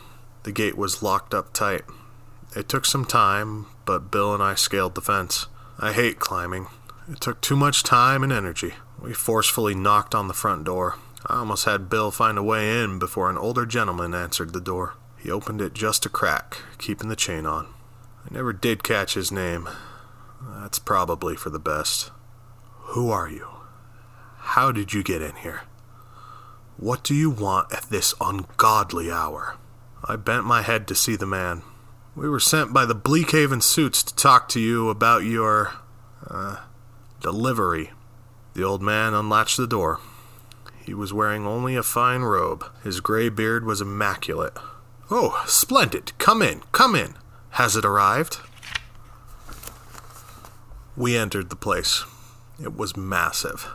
The 0.43 0.51
gate 0.51 0.77
was 0.77 1.03
locked 1.03 1.33
up 1.33 1.53
tight. 1.53 1.83
It 2.55 2.67
took 2.67 2.85
some 2.85 3.05
time, 3.05 3.67
but 3.85 4.11
Bill 4.11 4.33
and 4.33 4.41
I 4.41 4.55
scaled 4.55 4.95
the 4.95 5.01
fence. 5.01 5.47
I 5.79 5.93
hate 5.93 6.19
climbing. 6.19 6.67
It 7.09 7.21
took 7.21 7.41
too 7.41 7.55
much 7.55 7.83
time 7.83 8.23
and 8.23 8.33
energy. 8.33 8.73
We 8.99 9.13
forcefully 9.13 9.75
knocked 9.75 10.15
on 10.15 10.27
the 10.27 10.33
front 10.33 10.63
door. 10.63 10.95
I 11.25 11.39
almost 11.39 11.65
had 11.65 11.89
Bill 11.89 12.09
find 12.09 12.37
a 12.37 12.43
way 12.43 12.81
in 12.81 12.99
before 12.99 13.29
an 13.29 13.37
older 13.37 13.65
gentleman 13.65 14.13
answered 14.13 14.53
the 14.53 14.61
door. 14.61 14.95
He 15.17 15.29
opened 15.29 15.61
it 15.61 15.73
just 15.73 16.05
a 16.05 16.09
crack, 16.09 16.57
keeping 16.77 17.09
the 17.09 17.15
chain 17.15 17.45
on. 17.45 17.67
I 18.25 18.33
never 18.33 18.53
did 18.53 18.83
catch 18.83 19.13
his 19.13 19.31
name. 19.31 19.69
That's 20.41 20.79
probably 20.79 21.35
for 21.35 21.49
the 21.49 21.59
best. 21.59 22.11
Who 22.91 23.09
are 23.09 23.29
you? 23.29 23.47
How 24.37 24.71
did 24.71 24.93
you 24.93 25.03
get 25.03 25.21
in 25.21 25.35
here? 25.35 25.61
What 26.77 27.03
do 27.03 27.15
you 27.15 27.31
want 27.31 27.73
at 27.73 27.89
this 27.89 28.13
ungodly 28.21 29.09
hour? 29.11 29.57
I 30.05 30.15
bent 30.15 30.45
my 30.45 30.61
head 30.61 30.87
to 30.87 30.95
see 30.95 31.15
the 31.15 31.25
man. 31.25 31.63
We 32.15 32.29
were 32.29 32.39
sent 32.39 32.71
by 32.71 32.85
the 32.85 32.93
Bleakhaven 32.93 33.63
suits 33.63 34.03
to 34.03 34.15
talk 34.15 34.47
to 34.49 34.59
you 34.59 34.89
about 34.89 35.23
your, 35.23 35.73
uh, 36.29 36.57
delivery. 37.19 37.93
The 38.53 38.63
old 38.63 38.83
man 38.83 39.15
unlatched 39.15 39.57
the 39.57 39.65
door. 39.65 39.99
He 40.85 40.93
was 40.93 41.11
wearing 41.11 41.47
only 41.47 41.75
a 41.75 41.81
fine 41.81 42.21
robe. 42.21 42.63
His 42.83 43.01
gray 43.01 43.29
beard 43.29 43.65
was 43.65 43.81
immaculate. 43.81 44.53
Oh, 45.09 45.43
splendid! 45.47 46.11
Come 46.19 46.43
in, 46.43 46.61
come 46.73 46.93
in! 46.95 47.15
Has 47.51 47.75
it 47.75 47.85
arrived? 47.85 48.37
We 50.95 51.17
entered 51.17 51.49
the 51.49 51.55
place. 51.55 52.03
It 52.61 52.77
was 52.77 52.95
massive. 52.95 53.67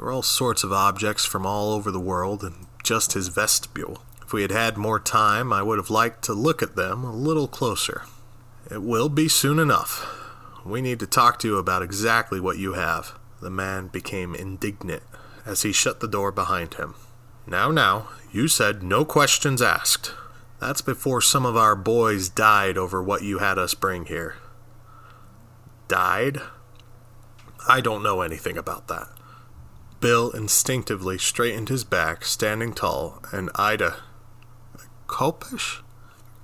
There 0.00 0.06
were 0.06 0.12
all 0.12 0.22
sorts 0.22 0.64
of 0.64 0.72
objects 0.72 1.26
from 1.26 1.44
all 1.44 1.74
over 1.74 1.90
the 1.90 2.00
world 2.00 2.42
in 2.42 2.66
just 2.82 3.12
his 3.12 3.28
vestibule. 3.28 4.02
If 4.22 4.32
we 4.32 4.40
had 4.40 4.50
had 4.50 4.78
more 4.78 4.98
time, 4.98 5.52
I 5.52 5.62
would 5.62 5.76
have 5.76 5.90
liked 5.90 6.24
to 6.24 6.32
look 6.32 6.62
at 6.62 6.74
them 6.74 7.04
a 7.04 7.14
little 7.14 7.46
closer. 7.46 8.04
It 8.70 8.82
will 8.82 9.10
be 9.10 9.28
soon 9.28 9.58
enough. 9.58 10.06
We 10.64 10.80
need 10.80 11.00
to 11.00 11.06
talk 11.06 11.38
to 11.40 11.48
you 11.48 11.58
about 11.58 11.82
exactly 11.82 12.40
what 12.40 12.56
you 12.56 12.72
have. 12.72 13.12
The 13.42 13.50
man 13.50 13.88
became 13.88 14.34
indignant 14.34 15.02
as 15.44 15.64
he 15.64 15.70
shut 15.70 16.00
the 16.00 16.08
door 16.08 16.32
behind 16.32 16.74
him. 16.74 16.94
Now, 17.46 17.70
now, 17.70 18.08
you 18.32 18.48
said 18.48 18.82
no 18.82 19.04
questions 19.04 19.60
asked. 19.60 20.14
That's 20.60 20.80
before 20.80 21.20
some 21.20 21.44
of 21.44 21.58
our 21.58 21.76
boys 21.76 22.30
died 22.30 22.78
over 22.78 23.02
what 23.02 23.20
you 23.20 23.36
had 23.36 23.58
us 23.58 23.74
bring 23.74 24.06
here. 24.06 24.36
Died? 25.88 26.40
I 27.68 27.82
don't 27.82 28.02
know 28.02 28.22
anything 28.22 28.56
about 28.56 28.88
that. 28.88 29.19
Bill 30.00 30.30
instinctively 30.30 31.18
straightened 31.18 31.68
his 31.68 31.84
back, 31.84 32.24
standing 32.24 32.72
tall, 32.72 33.22
and 33.32 33.50
Ida. 33.54 33.96
Copish? 35.06 35.82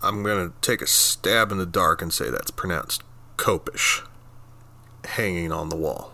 I'm 0.03 0.23
going 0.23 0.51
to 0.51 0.55
take 0.61 0.83
a 0.83 0.87
stab 0.87 1.51
in 1.51 1.59
the 1.59 1.67
dark 1.67 2.03
and 2.03 2.13
say 2.13 2.29
that's 2.29 2.51
pronounced 2.51 3.03
Copish. 3.39 4.03
Hanging 5.05 5.53
on 5.53 5.71
the 5.71 5.77
wall. 5.77 6.13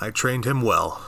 I 0.00 0.10
trained 0.10 0.44
him 0.44 0.60
well. 0.60 1.02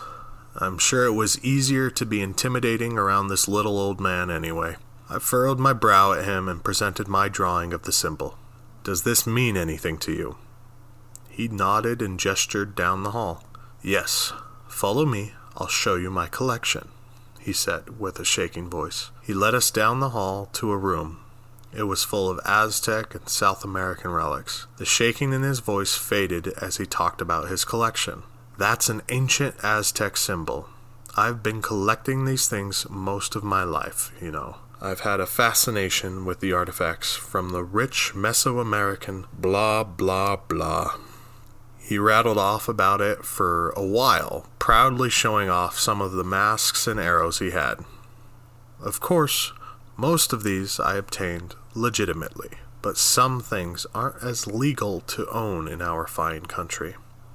I'm 0.57 0.79
sure 0.79 1.05
it 1.05 1.13
was 1.13 1.43
easier 1.45 1.91
to 1.91 2.07
be 2.07 2.23
intimidating 2.23 2.97
around 2.97 3.29
this 3.29 3.47
little 3.47 3.79
old 3.79 4.01
man 4.01 4.31
anyway. 4.31 4.77
I 5.11 5.19
furrowed 5.19 5.59
my 5.59 5.73
brow 5.73 6.13
at 6.13 6.25
him 6.25 6.49
and 6.49 6.65
presented 6.65 7.09
my 7.09 7.29
drawing 7.29 7.73
of 7.73 7.83
the 7.83 7.93
symbol. 7.93 8.39
Does 8.85 9.03
this 9.03 9.27
mean 9.27 9.57
anything 9.57 9.99
to 9.99 10.13
you? 10.13 10.37
He 11.29 11.47
nodded 11.49 12.01
and 12.01 12.19
gestured 12.19 12.75
down 12.75 13.03
the 13.03 13.11
hall. 13.11 13.45
Yes, 13.83 14.33
follow 14.67 15.05
me. 15.05 15.33
I'll 15.59 15.67
show 15.67 15.97
you 15.97 16.09
my 16.09 16.29
collection, 16.29 16.89
he 17.41 17.53
said 17.53 17.99
with 17.99 18.21
a 18.21 18.25
shaking 18.25 18.71
voice. 18.71 19.11
He 19.23 19.35
led 19.35 19.55
us 19.55 19.73
down 19.73 19.99
the 19.99 20.11
hall 20.11 20.49
to 20.55 20.71
a 20.71 20.77
room. 20.77 21.19
It 21.77 21.83
was 21.83 22.05
full 22.05 22.31
of 22.31 22.41
Aztec 22.47 23.15
and 23.15 23.29
South 23.29 23.65
American 23.65 24.13
relics. 24.13 24.69
The 24.77 24.85
shaking 24.87 25.33
in 25.33 25.43
his 25.43 25.59
voice 25.59 25.97
faded 25.97 26.49
as 26.63 26.77
he 26.77 26.87
talked 26.87 27.21
about 27.21 27.49
his 27.49 27.65
collection. 27.65 28.23
That's 28.57 28.89
an 28.89 29.03
ancient 29.09 29.57
Aztec 29.63 30.17
symbol. 30.17 30.69
I've 31.17 31.43
been 31.43 31.61
collecting 31.61 32.25
these 32.25 32.49
things 32.49 32.89
most 32.89 33.35
of 33.35 33.43
my 33.43 33.65
life, 33.65 34.13
you 34.23 34.31
know. 34.31 34.59
I've 34.81 35.01
had 35.01 35.19
a 35.19 35.27
fascination 35.27 36.25
with 36.25 36.39
the 36.39 36.53
artifacts 36.53 37.17
from 37.17 37.51
the 37.51 37.65
rich 37.65 38.13
Mesoamerican 38.15 39.25
blah 39.33 39.83
blah 39.83 40.37
blah. 40.37 40.95
He 41.89 41.97
rattled 41.97 42.37
off 42.37 42.69
about 42.69 43.01
it 43.01 43.25
for 43.25 43.71
a 43.71 43.83
while, 43.83 44.45
proudly 44.59 45.09
showing 45.09 45.49
off 45.49 45.79
some 45.79 46.03
of 46.03 46.13
the 46.13 46.23
masks 46.23 46.87
and 46.87 47.01
arrows 47.01 47.39
he 47.39 47.53
had. 47.53 47.77
Of 48.79 49.01
course, 49.01 49.55
most 49.97 50.35
of 50.35 50.43
these 50.43 50.79
I 50.79 50.97
obtained 50.97 51.55
legitimately, 51.73 52.51
but 52.83 52.99
some 52.99 53.41
things 53.41 53.87
aren't 53.95 54.23
as 54.23 54.47
legal 54.47 55.01
to 55.01 55.31
own 55.31 55.67
in 55.67 55.81
our 55.81 56.07
fine 56.07 56.45
country. 56.45 56.95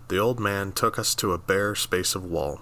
The 0.09 0.19
old 0.19 0.39
man 0.39 0.71
took 0.71 0.99
us 0.99 1.15
to 1.15 1.33
a 1.33 1.39
bare 1.39 1.73
space 1.73 2.13
of 2.13 2.23
wall. 2.23 2.61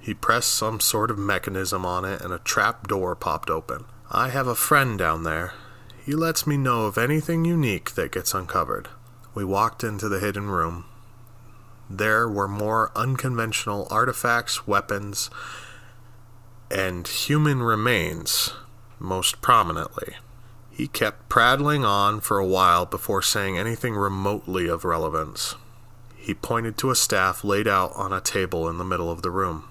He 0.00 0.12
pressed 0.12 0.54
some 0.54 0.80
sort 0.80 1.10
of 1.10 1.16
mechanism 1.16 1.86
on 1.86 2.04
it 2.04 2.20
and 2.20 2.34
a 2.34 2.40
trap 2.40 2.88
door 2.88 3.16
popped 3.16 3.48
open. 3.48 3.86
I 4.10 4.28
have 4.28 4.48
a 4.48 4.54
friend 4.54 4.98
down 4.98 5.22
there. 5.22 5.54
He 6.04 6.12
lets 6.12 6.46
me 6.46 6.58
know 6.58 6.84
of 6.84 6.98
anything 6.98 7.46
unique 7.46 7.92
that 7.92 8.12
gets 8.12 8.34
uncovered. 8.34 8.88
We 9.32 9.46
walked 9.46 9.82
into 9.82 10.10
the 10.10 10.20
hidden 10.20 10.50
room. 10.50 10.84
There 11.94 12.26
were 12.26 12.48
more 12.48 12.90
unconventional 12.96 13.86
artifacts, 13.90 14.66
weapons, 14.66 15.28
and 16.70 17.06
human 17.06 17.62
remains, 17.62 18.54
most 18.98 19.42
prominently. 19.42 20.14
He 20.70 20.88
kept 20.88 21.28
prattling 21.28 21.84
on 21.84 22.20
for 22.20 22.38
a 22.38 22.46
while 22.46 22.86
before 22.86 23.20
saying 23.20 23.58
anything 23.58 23.94
remotely 23.94 24.68
of 24.68 24.86
relevance. 24.86 25.54
He 26.16 26.32
pointed 26.32 26.78
to 26.78 26.90
a 26.90 26.96
staff 26.96 27.44
laid 27.44 27.68
out 27.68 27.92
on 27.94 28.10
a 28.10 28.22
table 28.22 28.70
in 28.70 28.78
the 28.78 28.86
middle 28.86 29.10
of 29.10 29.20
the 29.20 29.30
room. 29.30 29.68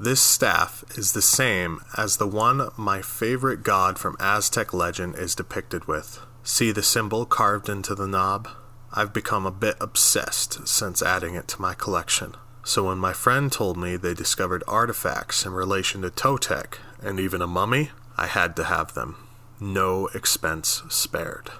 This 0.00 0.20
staff 0.20 0.82
is 0.96 1.12
the 1.12 1.22
same 1.22 1.78
as 1.96 2.16
the 2.16 2.26
one 2.26 2.70
my 2.76 3.02
favorite 3.02 3.62
god 3.62 4.00
from 4.00 4.16
Aztec 4.18 4.74
legend 4.74 5.14
is 5.14 5.36
depicted 5.36 5.86
with. 5.86 6.18
See 6.42 6.72
the 6.72 6.82
symbol 6.82 7.24
carved 7.24 7.68
into 7.68 7.94
the 7.94 8.08
knob? 8.08 8.48
I've 8.94 9.14
become 9.14 9.46
a 9.46 9.50
bit 9.50 9.76
obsessed 9.80 10.68
since 10.68 11.00
adding 11.00 11.34
it 11.34 11.48
to 11.48 11.62
my 11.62 11.72
collection. 11.72 12.36
So 12.62 12.88
when 12.88 12.98
my 12.98 13.14
friend 13.14 13.50
told 13.50 13.78
me 13.78 13.96
they 13.96 14.12
discovered 14.12 14.62
artifacts 14.68 15.46
in 15.46 15.52
relation 15.52 16.02
to 16.02 16.10
Totec 16.10 16.74
and 17.00 17.18
even 17.18 17.40
a 17.40 17.46
mummy, 17.46 17.90
I 18.18 18.26
had 18.26 18.54
to 18.56 18.64
have 18.64 18.92
them. 18.92 19.16
No 19.58 20.08
expense 20.08 20.82
spared. 20.90 21.50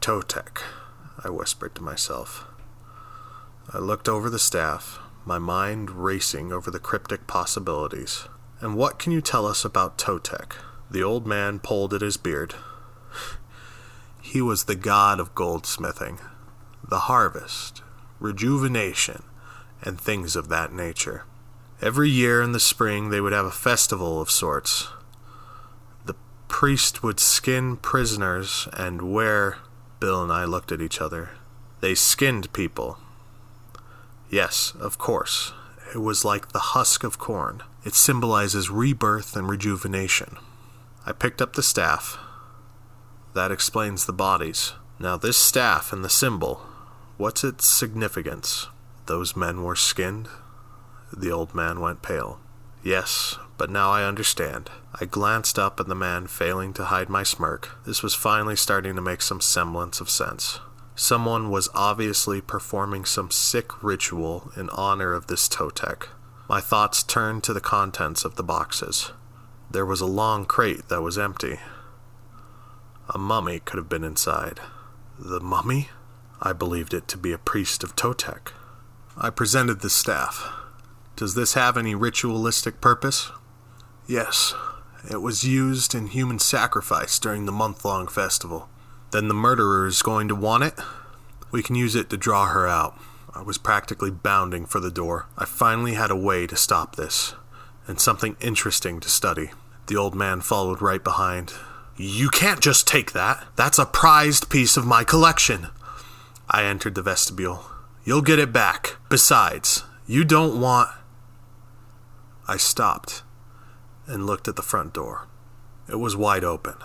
Totec, 0.00 0.62
I 1.22 1.30
whispered 1.30 1.76
to 1.76 1.82
myself. 1.82 2.44
I 3.72 3.78
looked 3.78 4.08
over 4.08 4.28
the 4.28 4.38
staff, 4.38 4.98
my 5.24 5.38
mind 5.38 5.90
racing 5.90 6.52
over 6.52 6.70
the 6.70 6.80
cryptic 6.80 7.26
possibilities. 7.28 8.28
And 8.60 8.76
what 8.76 8.98
can 8.98 9.12
you 9.12 9.20
tell 9.20 9.46
us 9.46 9.64
about 9.64 9.96
Totec? 9.96 10.54
The 10.90 11.02
old 11.02 11.26
man 11.26 11.60
pulled 11.60 11.94
at 11.94 12.02
his 12.02 12.16
beard. 12.16 12.54
He 14.20 14.40
was 14.40 14.64
the 14.64 14.74
god 14.74 15.20
of 15.20 15.34
goldsmithing, 15.34 16.18
the 16.88 17.00
harvest, 17.00 17.82
rejuvenation, 18.20 19.22
and 19.82 20.00
things 20.00 20.36
of 20.36 20.48
that 20.48 20.72
nature. 20.72 21.24
Every 21.80 22.08
year 22.08 22.40
in 22.40 22.52
the 22.52 22.60
spring 22.60 23.10
they 23.10 23.20
would 23.20 23.32
have 23.32 23.46
a 23.46 23.50
festival 23.50 24.20
of 24.20 24.30
sorts. 24.30 24.88
The 26.06 26.16
priest 26.48 27.02
would 27.02 27.20
skin 27.20 27.76
prisoners 27.76 28.68
and 28.72 29.12
wear. 29.12 29.58
Bill 30.00 30.22
and 30.22 30.32
I 30.32 30.44
looked 30.44 30.72
at 30.72 30.80
each 30.80 31.00
other. 31.00 31.30
They 31.80 31.94
skinned 31.94 32.52
people, 32.52 32.98
Yes, 34.34 34.72
of 34.80 34.98
course. 34.98 35.52
It 35.94 35.98
was 35.98 36.24
like 36.24 36.48
the 36.48 36.74
husk 36.74 37.04
of 37.04 37.18
corn. 37.18 37.62
It 37.84 37.94
symbolizes 37.94 38.68
rebirth 38.68 39.36
and 39.36 39.48
rejuvenation. 39.48 40.38
I 41.06 41.12
picked 41.12 41.40
up 41.40 41.52
the 41.52 41.62
staff. 41.62 42.18
That 43.34 43.52
explains 43.52 44.06
the 44.06 44.12
bodies. 44.12 44.72
Now, 44.98 45.16
this 45.16 45.36
staff 45.36 45.92
and 45.92 46.04
the 46.04 46.08
symbol, 46.08 46.66
what's 47.16 47.44
its 47.44 47.66
significance? 47.66 48.68
Those 49.06 49.36
men 49.36 49.62
were 49.62 49.76
skinned? 49.76 50.28
The 51.12 51.30
old 51.30 51.54
man 51.54 51.80
went 51.80 52.02
pale. 52.02 52.40
Yes, 52.82 53.38
but 53.56 53.70
now 53.70 53.90
I 53.90 54.04
understand. 54.04 54.70
I 55.00 55.06
glanced 55.06 55.58
up 55.58 55.80
at 55.80 55.86
the 55.86 55.94
man, 55.94 56.26
failing 56.26 56.72
to 56.74 56.84
hide 56.84 57.08
my 57.08 57.22
smirk. 57.22 57.70
This 57.86 58.02
was 58.02 58.14
finally 58.14 58.56
starting 58.56 58.94
to 58.96 59.02
make 59.02 59.22
some 59.22 59.40
semblance 59.40 60.00
of 60.00 60.10
sense. 60.10 60.60
Someone 60.96 61.50
was 61.50 61.68
obviously 61.74 62.40
performing 62.40 63.04
some 63.04 63.30
sick 63.30 63.82
ritual 63.82 64.52
in 64.56 64.70
honor 64.70 65.12
of 65.12 65.26
this 65.26 65.48
Totec. 65.48 66.08
My 66.48 66.60
thoughts 66.60 67.02
turned 67.02 67.42
to 67.44 67.52
the 67.52 67.60
contents 67.60 68.24
of 68.24 68.36
the 68.36 68.44
boxes. 68.44 69.12
There 69.70 69.86
was 69.86 70.00
a 70.00 70.06
long 70.06 70.44
crate 70.44 70.88
that 70.88 71.02
was 71.02 71.18
empty. 71.18 71.58
A 73.12 73.18
mummy 73.18 73.60
could 73.60 73.78
have 73.78 73.88
been 73.88 74.04
inside. 74.04 74.60
The 75.18 75.40
mummy? 75.40 75.88
I 76.44 76.52
believed 76.52 76.94
it 76.94 77.08
to 77.08 77.18
be 77.18 77.32
a 77.32 77.38
priest 77.38 77.82
of 77.82 77.96
Totec. 77.96 78.52
I 79.16 79.30
presented 79.30 79.80
the 79.80 79.90
staff. 79.90 80.52
Does 81.16 81.34
this 81.34 81.54
have 81.54 81.76
any 81.76 81.96
ritualistic 81.96 82.80
purpose? 82.80 83.32
Yes. 84.06 84.54
It 85.10 85.20
was 85.22 85.42
used 85.42 85.94
in 85.94 86.06
human 86.08 86.38
sacrifice 86.38 87.18
during 87.18 87.46
the 87.46 87.52
month 87.52 87.84
long 87.84 88.06
festival 88.06 88.68
then 89.14 89.28
the 89.28 89.34
murderer 89.34 89.86
is 89.86 90.02
going 90.02 90.26
to 90.26 90.34
want 90.34 90.64
it. 90.64 90.74
We 91.52 91.62
can 91.62 91.76
use 91.76 91.94
it 91.94 92.10
to 92.10 92.16
draw 92.16 92.48
her 92.48 92.66
out. 92.66 92.98
I 93.32 93.42
was 93.42 93.58
practically 93.58 94.10
bounding 94.10 94.66
for 94.66 94.80
the 94.80 94.90
door. 94.90 95.28
I 95.38 95.44
finally 95.44 95.94
had 95.94 96.10
a 96.10 96.16
way 96.16 96.48
to 96.48 96.56
stop 96.56 96.96
this, 96.96 97.32
and 97.86 98.00
something 98.00 98.36
interesting 98.40 98.98
to 98.98 99.08
study. 99.08 99.52
The 99.86 99.96
old 99.96 100.16
man 100.16 100.40
followed 100.40 100.82
right 100.82 101.02
behind. 101.02 101.52
You 101.96 102.28
can't 102.28 102.58
just 102.58 102.88
take 102.88 103.12
that. 103.12 103.46
That's 103.54 103.78
a 103.78 103.86
prized 103.86 104.50
piece 104.50 104.76
of 104.76 104.84
my 104.84 105.04
collection. 105.04 105.68
I 106.54 106.66
entered 106.66 106.94
the 106.94 107.02
vestibule. 107.02 107.64
You'll 108.04 108.22
get 108.22 108.38
it 108.38 108.52
back. 108.52 108.98
Besides, 109.08 109.82
you 110.06 110.22
don't 110.22 110.60
want. 110.60 110.88
I 112.46 112.58
stopped 112.58 113.24
and 114.06 114.24
looked 114.24 114.46
at 114.46 114.54
the 114.54 114.62
front 114.62 114.94
door. 114.94 115.26
It 115.88 115.96
was 115.96 116.14
wide 116.14 116.44
open. 116.44 116.76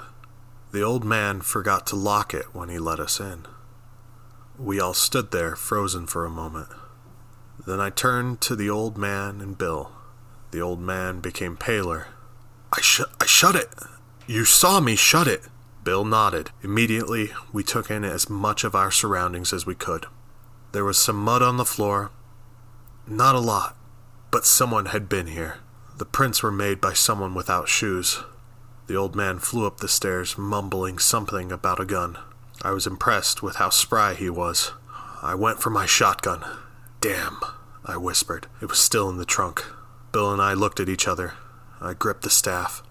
The 0.72 0.82
old 0.82 1.04
man 1.06 1.42
forgot 1.42 1.86
to 1.86 1.96
lock 1.96 2.34
it 2.34 2.56
when 2.56 2.70
he 2.70 2.80
let 2.80 3.00
us 3.00 3.20
in. 3.20 3.46
We 4.58 4.80
all 4.80 4.96
stood 4.96 5.30
there, 5.30 5.56
frozen 5.56 6.08
for 6.08 6.26
a 6.26 6.32
moment. 6.32 6.70
Then 7.68 7.80
I 7.80 7.92
turned 7.92 8.42
to 8.42 8.56
the 8.56 8.72
old 8.72 8.98
man 8.98 9.40
and 9.40 9.56
Bill. 9.56 9.92
The 10.50 10.62
old 10.62 10.82
man 10.82 11.20
became 11.20 11.56
paler. 11.56 12.08
I, 12.74 12.82
sh- 12.82 13.02
I 13.22 13.28
shut 13.28 13.56
it. 13.56 13.70
You 14.26 14.46
saw 14.46 14.80
me 14.80 14.96
shut 14.96 15.28
it. 15.28 15.44
Bill 15.84 16.04
nodded. 16.04 16.52
Immediately, 16.62 17.32
we 17.52 17.64
took 17.64 17.90
in 17.90 18.04
as 18.04 18.30
much 18.30 18.64
of 18.64 18.76
our 18.76 18.92
surroundings 18.92 19.54
as 19.54 19.66
we 19.66 19.76
could. 19.76 20.06
There 20.72 20.86
was 20.86 21.00
some 21.00 21.16
mud 21.16 21.42
on 21.42 21.58
the 21.58 21.66
floor. 21.66 22.12
Not 23.08 23.36
a 23.36 23.40
lot, 23.40 23.76
but 24.32 24.46
someone 24.46 24.88
had 24.88 25.10
been 25.10 25.28
here. 25.28 25.58
The 25.98 26.06
prints 26.06 26.44
were 26.44 26.52
made 26.52 26.80
by 26.80 26.94
someone 26.94 27.34
without 27.34 27.68
shoes. 27.68 28.24
The 28.88 28.96
old 28.96 29.16
man 29.16 29.40
flew 29.40 29.68
up 29.68 29.78
the 29.78 29.88
stairs, 29.88 30.38
mumbling 30.38 31.00
something 31.00 31.52
about 31.52 31.80
a 31.80 31.86
gun. 31.86 32.18
I 32.62 32.72
was 32.72 32.88
impressed 32.88 33.42
with 33.42 33.56
how 33.56 33.70
spry 33.70 34.14
he 34.14 34.30
was. 34.30 34.72
I 35.22 35.36
went 35.36 35.62
for 35.62 35.70
my 35.70 35.86
shotgun. 35.86 36.44
Damn, 37.02 37.40
I 37.86 37.98
whispered. 37.98 38.48
It 38.62 38.70
was 38.70 38.80
still 38.80 39.10
in 39.10 39.18
the 39.18 39.26
trunk. 39.26 39.66
Bill 40.12 40.32
and 40.32 40.42
I 40.42 40.54
looked 40.54 40.80
at 40.80 40.90
each 40.90 41.08
other. 41.08 41.34
I 41.82 41.94
gripped 41.94 42.24
the 42.24 42.30
staff. 42.30 42.84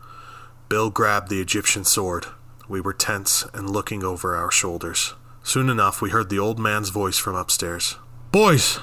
Bill 0.68 0.90
grabbed 0.90 1.28
the 1.28 1.40
Egyptian 1.40 1.84
sword. 1.84 2.26
We 2.68 2.80
were 2.80 2.92
tense 2.92 3.44
and 3.54 3.70
looking 3.70 4.04
over 4.04 4.36
our 4.36 4.50
shoulders. 4.50 5.14
Soon 5.42 5.70
enough, 5.70 6.02
we 6.02 6.10
heard 6.10 6.28
the 6.28 6.38
old 6.38 6.58
man's 6.58 6.90
voice 6.90 7.16
from 7.16 7.34
upstairs. 7.34 7.96
Boys! 8.30 8.80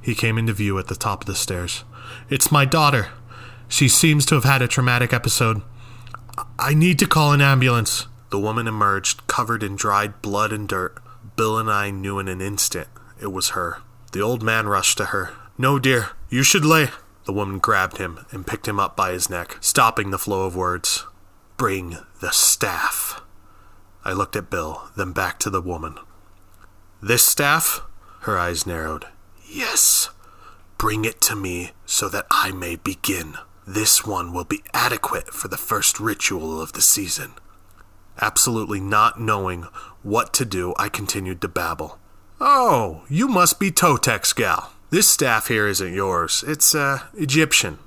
He 0.00 0.14
came 0.14 0.38
into 0.38 0.54
view 0.54 0.78
at 0.78 0.86
the 0.86 0.94
top 0.94 1.22
of 1.22 1.26
the 1.26 1.34
stairs. 1.34 1.84
It's 2.30 2.50
my 2.50 2.64
daughter. 2.64 3.08
She 3.68 3.88
seems 3.88 4.24
to 4.26 4.34
have 4.34 4.44
had 4.44 4.62
a 4.62 4.68
traumatic 4.68 5.12
episode. 5.12 5.60
I 6.58 6.72
need 6.72 6.98
to 7.00 7.06
call 7.06 7.32
an 7.32 7.42
ambulance. 7.42 8.06
The 8.30 8.38
woman 8.38 8.66
emerged, 8.66 9.26
covered 9.26 9.62
in 9.62 9.76
dried 9.76 10.22
blood 10.22 10.52
and 10.52 10.66
dirt. 10.66 11.02
Bill 11.36 11.58
and 11.58 11.70
I 11.70 11.90
knew 11.90 12.18
in 12.18 12.28
an 12.28 12.40
instant 12.40 12.88
it 13.20 13.32
was 13.32 13.50
her. 13.50 13.82
The 14.12 14.22
old 14.22 14.42
man 14.42 14.66
rushed 14.66 14.96
to 14.98 15.06
her. 15.06 15.30
No, 15.58 15.78
dear, 15.78 16.10
you 16.30 16.42
should 16.42 16.64
lay. 16.64 16.88
The 17.26 17.32
woman 17.34 17.58
grabbed 17.58 17.98
him 17.98 18.24
and 18.30 18.46
picked 18.46 18.66
him 18.66 18.80
up 18.80 18.96
by 18.96 19.12
his 19.12 19.28
neck, 19.28 19.58
stopping 19.60 20.10
the 20.10 20.18
flow 20.18 20.46
of 20.46 20.56
words. 20.56 21.04
Bring 21.60 21.98
the 22.22 22.30
staff. 22.30 23.20
I 24.02 24.14
looked 24.14 24.34
at 24.34 24.48
Bill, 24.48 24.88
then 24.96 25.12
back 25.12 25.38
to 25.40 25.50
the 25.50 25.60
woman. 25.60 25.98
This 27.02 27.26
staff? 27.26 27.82
Her 28.20 28.38
eyes 28.38 28.66
narrowed. 28.66 29.04
Yes. 29.46 30.08
Bring 30.78 31.04
it 31.04 31.20
to 31.20 31.36
me 31.36 31.72
so 31.84 32.08
that 32.08 32.24
I 32.30 32.50
may 32.50 32.76
begin. 32.76 33.34
This 33.66 34.06
one 34.06 34.32
will 34.32 34.44
be 34.44 34.62
adequate 34.72 35.34
for 35.34 35.48
the 35.48 35.58
first 35.58 36.00
ritual 36.00 36.62
of 36.62 36.72
the 36.72 36.80
season. 36.80 37.34
Absolutely 38.22 38.80
not 38.80 39.20
knowing 39.20 39.64
what 40.02 40.32
to 40.32 40.46
do, 40.46 40.72
I 40.78 40.88
continued 40.88 41.42
to 41.42 41.48
babble. 41.48 41.98
Oh, 42.40 43.02
you 43.10 43.28
must 43.28 43.60
be 43.60 43.70
Totec's 43.70 44.32
gal. 44.32 44.72
This 44.88 45.08
staff 45.08 45.48
here 45.48 45.66
isn't 45.68 45.92
yours. 45.92 46.42
It's, 46.48 46.74
uh, 46.74 47.00
Egyptian. 47.12 47.80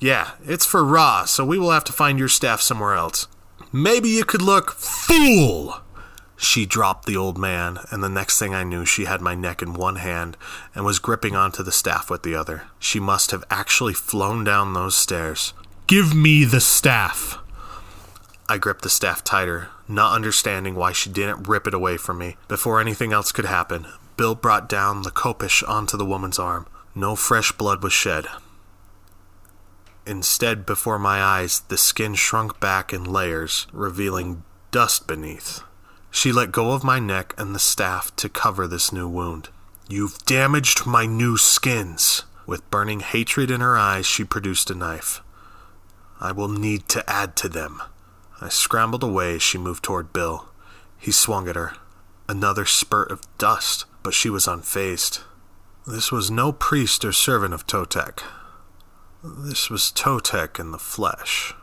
Yeah, 0.00 0.32
it's 0.44 0.66
for 0.66 0.84
Ra, 0.84 1.24
so 1.24 1.44
we 1.44 1.58
will 1.58 1.70
have 1.70 1.84
to 1.84 1.92
find 1.92 2.18
your 2.18 2.28
staff 2.28 2.60
somewhere 2.60 2.94
else. 2.94 3.26
Maybe 3.72 4.08
you 4.08 4.24
could 4.24 4.42
look. 4.42 4.72
Fool! 4.72 5.80
She 6.36 6.66
dropped 6.66 7.06
the 7.06 7.16
old 7.16 7.38
man, 7.38 7.78
and 7.90 8.02
the 8.02 8.08
next 8.08 8.38
thing 8.38 8.54
I 8.54 8.64
knew, 8.64 8.84
she 8.84 9.04
had 9.04 9.20
my 9.20 9.34
neck 9.34 9.62
in 9.62 9.72
one 9.72 9.96
hand 9.96 10.36
and 10.74 10.84
was 10.84 10.98
gripping 10.98 11.34
onto 11.34 11.62
the 11.62 11.72
staff 11.72 12.10
with 12.10 12.22
the 12.22 12.34
other. 12.34 12.64
She 12.78 13.00
must 13.00 13.30
have 13.30 13.44
actually 13.50 13.94
flown 13.94 14.44
down 14.44 14.74
those 14.74 14.96
stairs. 14.96 15.54
Give 15.86 16.14
me 16.14 16.44
the 16.44 16.60
staff! 16.60 17.38
I 18.48 18.58
gripped 18.58 18.82
the 18.82 18.90
staff 18.90 19.24
tighter, 19.24 19.68
not 19.88 20.14
understanding 20.14 20.74
why 20.74 20.92
she 20.92 21.08
didn't 21.08 21.48
rip 21.48 21.66
it 21.66 21.74
away 21.74 21.96
from 21.96 22.18
me. 22.18 22.36
Before 22.46 22.80
anything 22.80 23.12
else 23.12 23.32
could 23.32 23.46
happen, 23.46 23.86
Bill 24.16 24.34
brought 24.34 24.68
down 24.68 25.02
the 25.02 25.10
khopesh 25.10 25.66
onto 25.68 25.96
the 25.96 26.04
woman's 26.04 26.38
arm. 26.38 26.66
No 26.94 27.16
fresh 27.16 27.52
blood 27.52 27.82
was 27.82 27.92
shed. 27.92 28.26
Instead, 30.06 30.66
before 30.66 30.98
my 30.98 31.22
eyes, 31.22 31.60
the 31.68 31.78
skin 31.78 32.14
shrunk 32.14 32.60
back 32.60 32.92
in 32.92 33.04
layers, 33.04 33.66
revealing 33.72 34.44
dust 34.70 35.06
beneath. 35.06 35.62
She 36.10 36.30
let 36.30 36.52
go 36.52 36.72
of 36.72 36.84
my 36.84 36.98
neck 36.98 37.34
and 37.38 37.54
the 37.54 37.58
staff 37.58 38.14
to 38.16 38.28
cover 38.28 38.66
this 38.66 38.92
new 38.92 39.08
wound. 39.08 39.48
You've 39.88 40.18
damaged 40.26 40.86
my 40.86 41.06
new 41.06 41.36
skins. 41.36 42.22
With 42.46 42.70
burning 42.70 43.00
hatred 43.00 43.50
in 43.50 43.60
her 43.60 43.76
eyes, 43.76 44.06
she 44.06 44.24
produced 44.24 44.70
a 44.70 44.74
knife. 44.74 45.22
I 46.20 46.32
will 46.32 46.48
need 46.48 46.88
to 46.90 47.08
add 47.10 47.36
to 47.36 47.48
them. 47.48 47.82
I 48.40 48.48
scrambled 48.50 49.02
away 49.02 49.36
as 49.36 49.42
she 49.42 49.58
moved 49.58 49.82
toward 49.82 50.12
Bill. 50.12 50.48
He 50.98 51.12
swung 51.12 51.48
at 51.48 51.56
her. 51.56 51.72
Another 52.28 52.64
spurt 52.64 53.10
of 53.10 53.22
dust, 53.38 53.86
but 54.02 54.14
she 54.14 54.30
was 54.30 54.46
unfazed. 54.46 55.20
This 55.86 56.12
was 56.12 56.30
no 56.30 56.52
priest 56.52 57.04
or 57.04 57.12
servant 57.12 57.54
of 57.54 57.66
Totec. 57.66 58.22
This 59.26 59.70
was 59.70 59.90
Totec 59.90 60.60
in 60.60 60.70
the 60.70 60.78
flesh. 60.78 61.54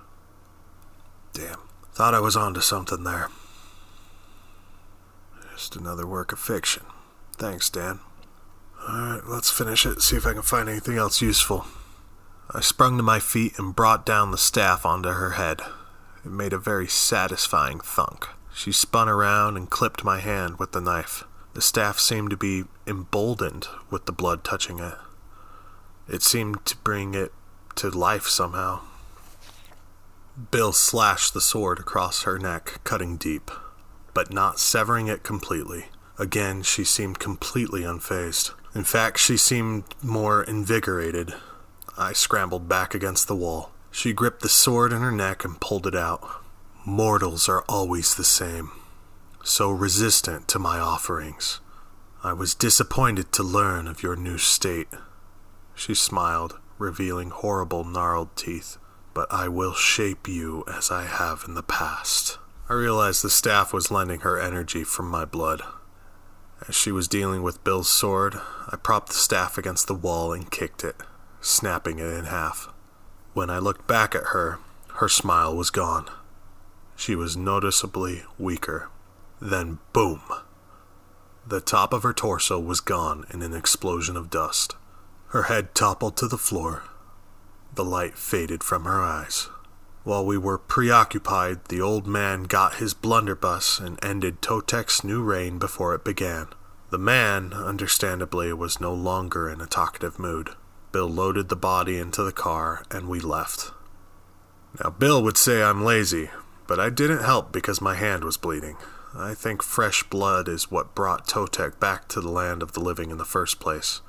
Damn. 1.32 1.60
Thought 1.94 2.16
I 2.16 2.20
was 2.20 2.36
onto 2.36 2.60
something 2.60 3.04
there. 3.04 3.30
Just 5.52 5.76
another 5.76 6.08
work 6.08 6.32
of 6.32 6.40
fiction. 6.40 6.82
Thanks, 7.38 7.70
Dan. 7.70 8.00
Alright, 8.82 9.28
let's 9.28 9.52
finish 9.52 9.86
it, 9.86 10.02
see 10.02 10.16
if 10.16 10.26
I 10.26 10.34
can 10.34 10.42
find 10.42 10.70
anything 10.70 10.98
else 10.98 11.22
useful. 11.22 11.68
I 12.50 12.62
sprung 12.62 12.98
to 12.98 13.04
my 13.04 13.20
feet 13.20 13.60
and 13.60 13.76
brought 13.76 14.08
down 14.08 14.32
the 14.32 14.40
staff 14.40 14.84
onto 14.84 15.10
her 15.10 15.32
head. 15.32 15.62
It 16.26 16.32
made 16.32 16.54
a 16.54 16.58
very 16.58 16.88
satisfying 16.88 17.80
thunk. 17.80 18.28
She 18.56 18.72
spun 18.72 19.08
around 19.08 19.56
and 19.56 19.70
clipped 19.70 20.04
my 20.04 20.20
hand 20.20 20.58
with 20.58 20.72
the 20.72 20.82
knife. 20.82 21.26
The 21.54 21.62
staff 21.62 22.00
seemed 22.00 22.32
to 22.32 22.38
be 22.38 22.64
emboldened 22.88 23.68
with 23.92 24.08
the 24.08 24.12
blood 24.12 24.44
touching 24.44 24.80
it. 24.80 24.96
It 26.08 26.24
seemed 26.24 26.66
to 26.66 26.76
bring 26.78 27.14
it 27.14 27.32
to 27.82 27.90
life 27.90 28.26
somehow. 28.28 28.80
Bill 30.50 30.72
slashed 30.72 31.34
the 31.34 31.42
sword 31.42 31.78
across 31.78 32.24
her 32.24 32.40
neck, 32.40 32.80
cutting 32.84 33.18
deep 33.18 33.52
but 34.14 34.32
not 34.32 34.60
severing 34.60 35.08
it 35.08 35.24
completely. 35.24 35.86
Again, 36.18 36.62
she 36.64 36.84
seemed 36.84 37.20
completely 37.20 37.82
unfazed. 37.82 38.52
In 38.76 38.84
fact, 38.84 39.20
she 39.20 39.38
seemed 39.38 39.84
more 40.02 40.44
invigorated. 40.44 41.34
I 41.98 42.14
scrambled 42.14 42.68
back 42.70 42.94
against 42.94 43.28
the 43.28 43.36
wall. 43.36 43.72
She 43.92 44.14
gripped 44.14 44.42
the 44.42 44.50
sword 44.50 44.94
in 44.94 45.02
her 45.02 45.12
neck 45.12 45.44
and 45.44 45.60
pulled 45.60 45.88
it 45.88 45.96
out. 45.96 46.28
Mortals 46.86 47.50
are 47.50 47.64
always 47.68 48.16
the 48.16 48.24
same, 48.24 48.72
so 49.44 49.70
resistant 49.70 50.48
to 50.48 50.60
my 50.60 50.80
offerings. 50.80 51.60
I 52.24 52.34
was 52.34 52.56
disappointed 52.56 53.32
to 53.34 53.44
learn 53.44 53.88
of 53.88 54.02
your 54.02 54.16
new 54.16 54.38
state. 54.38 54.88
She 55.76 55.94
smiled, 55.94 56.58
revealing 56.82 57.30
horrible 57.30 57.86
gnarled 57.86 58.36
teeth. 58.36 58.78
But 59.14 59.32
I 59.32 59.48
will 59.48 59.74
shape 59.74 60.28
you 60.28 60.64
as 60.68 60.92
I 60.92 61.04
have 61.04 61.44
in 61.48 61.54
the 61.54 61.64
past. 61.64 62.38
I 62.70 62.74
realized 62.74 63.24
the 63.24 63.30
staff 63.30 63.74
was 63.74 63.92
lending 63.92 64.22
her 64.22 64.40
energy 64.40 64.84
from 64.84 65.10
my 65.10 65.26
blood. 65.26 65.62
As 66.68 66.76
she 66.76 66.92
was 66.92 67.08
dealing 67.08 67.44
with 67.44 67.64
Bill's 67.64 67.90
sword, 67.90 68.36
I 68.70 68.78
propped 68.78 69.10
the 69.10 69.16
staff 69.16 69.58
against 69.58 69.88
the 69.88 69.96
wall 69.96 70.32
and 70.32 70.50
kicked 70.50 70.84
it, 70.84 70.96
snapping 71.42 72.00
it 72.00 72.06
in 72.06 72.26
half. 72.26 72.70
When 73.34 73.50
I 73.50 73.60
looked 73.60 73.88
back 73.88 74.14
at 74.16 74.28
her, 74.28 74.60
her 74.96 75.10
smile 75.10 75.56
was 75.56 75.70
gone. 75.70 76.10
She 76.96 77.16
was 77.16 77.36
noticeably 77.36 78.24
weaker. 78.38 78.90
Then, 79.42 79.80
boom! 79.92 80.22
The 81.46 81.62
top 81.62 81.94
of 81.94 82.04
her 82.04 82.14
torso 82.14 82.60
was 82.60 82.80
gone 82.80 83.26
in 83.32 83.42
an 83.42 83.54
explosion 83.54 84.16
of 84.16 84.30
dust. 84.30 84.76
Her 85.32 85.44
head 85.44 85.74
toppled 85.74 86.18
to 86.18 86.28
the 86.28 86.38
floor. 86.38 86.84
The 87.74 87.86
light 87.86 88.18
faded 88.18 88.66
from 88.66 88.84
her 88.84 89.02
eyes. 89.02 89.48
While 90.04 90.26
we 90.26 90.38
were 90.38 90.58
preoccupied, 90.58 91.66
the 91.70 91.80
old 91.80 92.06
man 92.06 92.44
got 92.44 92.76
his 92.76 92.94
blunderbuss 92.94 93.80
and 93.80 94.04
ended 94.04 94.42
Totec's 94.42 95.06
new 95.06 95.24
reign 95.24 95.58
before 95.58 95.96
it 95.96 96.04
began. 96.04 96.48
The 96.90 96.98
man, 96.98 97.54
understandably, 97.54 98.52
was 98.52 98.82
no 98.82 98.94
longer 98.94 99.50
in 99.50 99.62
a 99.62 99.68
talkative 99.68 100.20
mood. 100.20 100.50
Bill 100.92 101.08
loaded 101.08 101.48
the 101.48 101.56
body 101.56 101.98
into 101.98 102.24
the 102.24 102.34
car 102.34 102.84
and 102.92 103.08
we 103.08 103.22
left. 103.22 103.72
Now, 104.84 104.90
Bill 104.90 105.24
would 105.24 105.38
say 105.38 105.64
I'm 105.64 105.86
lazy, 105.86 106.30
but 106.68 106.78
I 106.78 106.90
didn't 106.90 107.24
help 107.24 107.54
because 107.54 107.80
my 107.80 107.96
hand 107.96 108.26
was 108.26 108.36
bleeding. 108.36 108.76
I 109.16 109.34
think 109.34 109.64
fresh 109.64 110.04
blood 110.04 110.50
is 110.50 110.70
what 110.70 110.94
brought 110.94 111.26
Totec 111.26 111.80
back 111.80 112.10
to 112.10 112.20
the 112.20 112.32
land 112.32 112.62
of 112.62 112.74
the 112.74 112.82
living 112.82 113.12
in 113.12 113.18
the 113.18 113.24
first 113.24 113.62
place. 113.62 114.02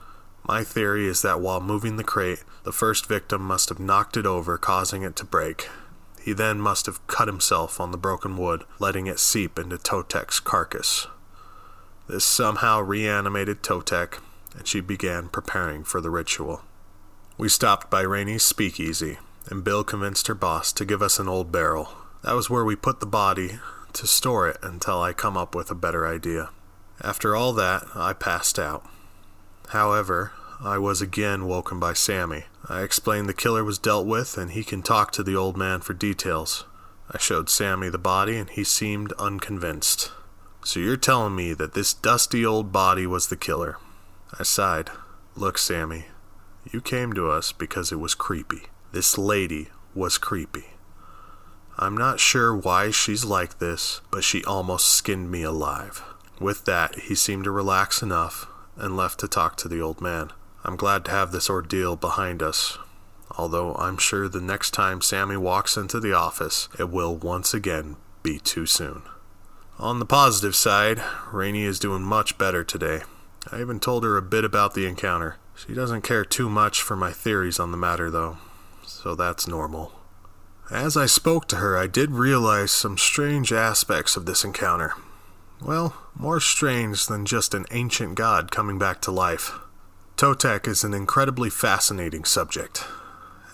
My 0.45 0.65
theory 0.65 1.07
is 1.07 1.23
that 1.23 1.41
while 1.41 1.61
moving 1.61 1.97
the 1.97 2.05
crate, 2.05 2.45
the 2.65 2.73
first 2.73 3.07
victim 3.07 3.43
must 3.43 3.69
have 3.69 3.79
knocked 3.79 4.17
it 4.17 4.27
over, 4.27 4.59
causing 4.59 5.03
it 5.03 5.17
to 5.17 5.25
break, 5.25 5.69
he 6.23 6.33
then 6.33 6.61
must 6.61 6.87
have 6.87 7.05
cut 7.09 7.27
himself 7.27 7.81
on 7.81 7.91
the 7.91 7.99
broken 7.99 8.37
wood, 8.37 8.65
letting 8.79 9.07
it 9.09 9.19
seep 9.19 9.59
into 9.59 9.77
Totec's 9.77 10.39
carcass. 10.39 11.09
This 12.09 12.25
somehow 12.25 12.81
reanimated 12.81 13.63
Totec, 13.63 14.19
and 14.57 14.67
she 14.67 14.81
began 14.81 15.29
preparing 15.29 15.83
for 15.83 16.01
the 16.01 16.11
ritual. 16.11 16.63
We 17.37 17.49
stopped 17.49 17.91
by 17.91 18.03
Rainey's 18.03 18.45
speakeasy, 18.45 19.19
and 19.49 19.65
Bill 19.65 19.83
convinced 19.83 20.29
her 20.29 20.35
boss 20.35 20.73
to 20.75 20.85
give 20.85 21.03
us 21.03 21.19
an 21.19 21.29
old 21.29 21.51
barrel. 21.51 21.89
That 22.23 22.35
was 22.35 22.49
where 22.49 22.65
we 22.65 22.77
put 22.77 23.01
the 23.01 23.07
body 23.07 23.59
to 23.95 24.07
store 24.07 24.49
it 24.49 24.59
until 24.63 25.03
I 25.03 25.13
come 25.13 25.37
up 25.37 25.57
with 25.57 25.73
a 25.73 25.75
better 25.75 26.07
idea. 26.07 26.51
After 27.01 27.35
all 27.35 27.53
that, 27.55 27.85
I 27.97 28.13
passed 28.13 28.61
out. 28.61 28.87
However, 29.73 30.33
I 30.61 30.77
was 30.77 31.01
again 31.01 31.47
woken 31.47 31.81
by 31.81 31.95
Sammy. 31.95 32.45
I 32.69 32.83
explained 32.83 33.27
the 33.27 33.33
killer 33.33 33.65
was 33.65 33.79
dealt 33.79 34.07
with 34.07 34.37
and 34.37 34.51
he 34.51 34.65
can 34.65 34.83
talk 34.83 35.13
to 35.13 35.23
the 35.23 35.35
old 35.35 35.57
man 35.57 35.81
for 35.81 35.95
details. 35.95 36.67
I 37.11 37.17
showed 37.17 37.49
Sammy 37.49 37.89
the 37.89 37.97
body 37.97 38.37
and 38.37 38.51
he 38.51 38.65
seemed 38.65 39.15
unconvinced. 39.19 40.13
So 40.63 40.79
you're 40.79 40.99
telling 40.99 41.35
me 41.35 41.55
that 41.55 41.73
this 41.73 41.95
dusty 41.95 42.45
old 42.45 42.71
body 42.71 43.07
was 43.07 43.29
the 43.29 43.37
killer? 43.37 43.79
I 44.39 44.43
sighed. 44.43 44.91
Look, 45.37 45.57
Sammy, 45.57 46.05
you 46.71 46.83
came 46.83 47.15
to 47.15 47.31
us 47.31 47.51
because 47.51 47.91
it 47.91 47.99
was 47.99 48.15
creepy. 48.15 48.65
This 48.93 49.17
lady 49.17 49.69
was 49.95 50.19
creepy. 50.19 50.67
I'm 51.79 51.97
not 51.97 52.21
sure 52.21 52.55
why 52.55 52.91
she's 52.91 53.25
like 53.25 53.59
this, 53.59 54.03
but 54.11 54.23
she 54.23 54.45
almost 54.45 54.89
skinned 54.89 55.31
me 55.31 55.45
alive. 55.45 56.03
With 56.39 56.67
that, 56.67 56.95
he 56.97 57.15
seemed 57.15 57.45
to 57.45 57.51
relax 57.51 58.03
enough 58.03 58.49
and 58.77 58.97
left 58.97 59.21
to 59.21 59.29
talk 59.29 59.57
to 59.57 59.69
the 59.69 59.81
old 59.81 60.01
man. 60.01 60.31
I'm 60.65 60.77
glad 60.77 61.05
to 61.07 61.11
have 61.11 61.33
this 61.33 61.51
ordeal 61.51 61.97
behind 61.97 62.43
us, 62.43 62.79
although 63.37 63.75
I'm 63.75 63.97
sure 63.97 64.29
the 64.29 64.41
next 64.41 64.71
time 64.71 65.01
Sammy 65.01 65.37
walks 65.37 65.77
into 65.77 65.99
the 65.99 66.13
office, 66.13 66.69
it 66.79 66.89
will 66.91 67.17
once 67.17 67.53
again 67.53 67.97
be 68.23 68.39
too 68.39 68.67
soon. 68.67 69.03
On 69.79 69.99
the 69.99 70.07
positive 70.07 70.55
side, 70.55 71.03
Rainey 71.33 71.65
is 71.65 71.79
doing 71.79 72.03
much 72.03 72.39
better 72.39 72.63
today. 72.63 73.03
I 73.51 73.61
even 73.61 73.81
told 73.81 74.05
her 74.05 74.17
a 74.17 74.23
bit 74.23 74.45
about 74.45 74.75
the 74.75 74.87
encounter. 74.87 75.37
She 75.57 75.75
doesn't 75.75 76.03
care 76.03 76.25
too 76.25 76.49
much 76.49 76.81
for 76.81 76.95
my 76.95 77.13
theories 77.13 77.59
on 77.59 77.73
the 77.73 77.77
matter, 77.77 78.11
though, 78.11 78.39
so 78.87 79.15
that's 79.15 79.49
normal. 79.49 79.93
As 80.71 80.97
I 80.97 81.07
spoke 81.07 81.49
to 81.49 81.57
her, 81.57 81.77
I 81.77 81.87
did 81.87 82.13
realize 82.13 82.71
some 82.71 82.97
strange 82.97 83.53
aspects 83.53 84.17
of 84.17 84.25
this 84.25 84.45
encounter. 84.45 84.95
Well, 85.61 85.95
more 86.15 86.41
strange 86.41 87.07
than 87.07 87.27
just 87.27 87.55
an 87.55 87.67
ancient 87.71 88.15
god 88.15 88.51
coming 88.51 88.79
back 88.79 89.01
to 89.03 89.11
life. 89.11 89.59
Totec 90.17 90.69
is 90.69 90.85
an 90.85 90.95
incredibly 90.95 91.51
fascinating 91.51 92.25
subject. 92.25 92.85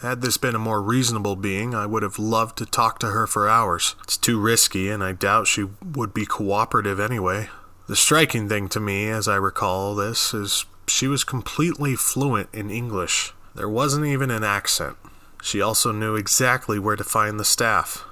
Had 0.03 0.21
this 0.21 0.37
been 0.37 0.55
a 0.55 0.61
more 0.61 0.81
reasonable 0.81 1.35
being, 1.35 1.75
I 1.75 1.87
would 1.87 2.03
have 2.03 2.18
loved 2.18 2.57
to 2.59 2.66
talk 2.66 2.99
to 3.01 3.09
her 3.09 3.27
for 3.27 3.49
hours. 3.49 3.97
It's 4.05 4.16
too 4.16 4.40
risky, 4.40 4.88
and 4.90 5.03
I 5.03 5.12
doubt 5.12 5.49
she 5.49 5.66
would 5.83 6.14
be 6.14 6.25
cooperative 6.25 7.01
anyway. 7.01 7.49
The 7.88 7.97
striking 7.97 8.49
thing 8.49 8.68
to 8.68 8.81
me, 8.81 9.09
as 9.09 9.27
I 9.27 9.37
recall 9.37 9.94
this, 9.94 10.33
is 10.35 10.66
she 10.87 11.09
was 11.09 11.25
completely 11.25 11.97
fluent 11.97 12.49
in 12.53 12.71
English. 12.71 13.33
There 13.55 13.68
wasn't 13.68 14.07
even 14.07 14.31
an 14.31 14.44
accent. 14.44 14.97
She 15.42 15.61
also 15.61 15.90
knew 15.90 16.14
exactly 16.14 16.79
where 16.79 16.97
to 16.97 17.05
find 17.05 17.40
the 17.40 17.44
staff. 17.44 18.05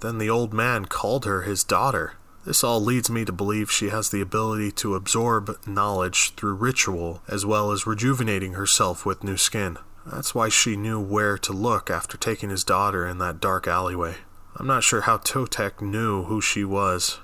Then 0.00 0.18
the 0.18 0.30
old 0.30 0.52
man 0.52 0.84
called 0.84 1.24
her 1.24 1.42
his 1.42 1.64
daughter. 1.64 2.12
This 2.44 2.64
all 2.64 2.80
leads 2.80 3.10
me 3.10 3.24
to 3.26 3.32
believe 3.32 3.70
she 3.70 3.90
has 3.90 4.10
the 4.10 4.20
ability 4.20 4.72
to 4.72 4.94
absorb 4.94 5.58
knowledge 5.66 6.34
through 6.34 6.54
ritual 6.54 7.22
as 7.28 7.44
well 7.44 7.70
as 7.70 7.86
rejuvenating 7.86 8.54
herself 8.54 9.04
with 9.04 9.22
new 9.22 9.36
skin. 9.36 9.76
That's 10.06 10.34
why 10.34 10.48
she 10.48 10.76
knew 10.76 10.98
where 10.98 11.36
to 11.38 11.52
look 11.52 11.90
after 11.90 12.16
taking 12.16 12.48
his 12.48 12.64
daughter 12.64 13.06
in 13.06 13.18
that 13.18 13.40
dark 13.40 13.68
alleyway. 13.68 14.16
I'm 14.56 14.66
not 14.66 14.82
sure 14.82 15.02
how 15.02 15.18
Totec 15.18 15.82
knew 15.82 16.24
who 16.24 16.40
she 16.40 16.64
was. 16.64 17.18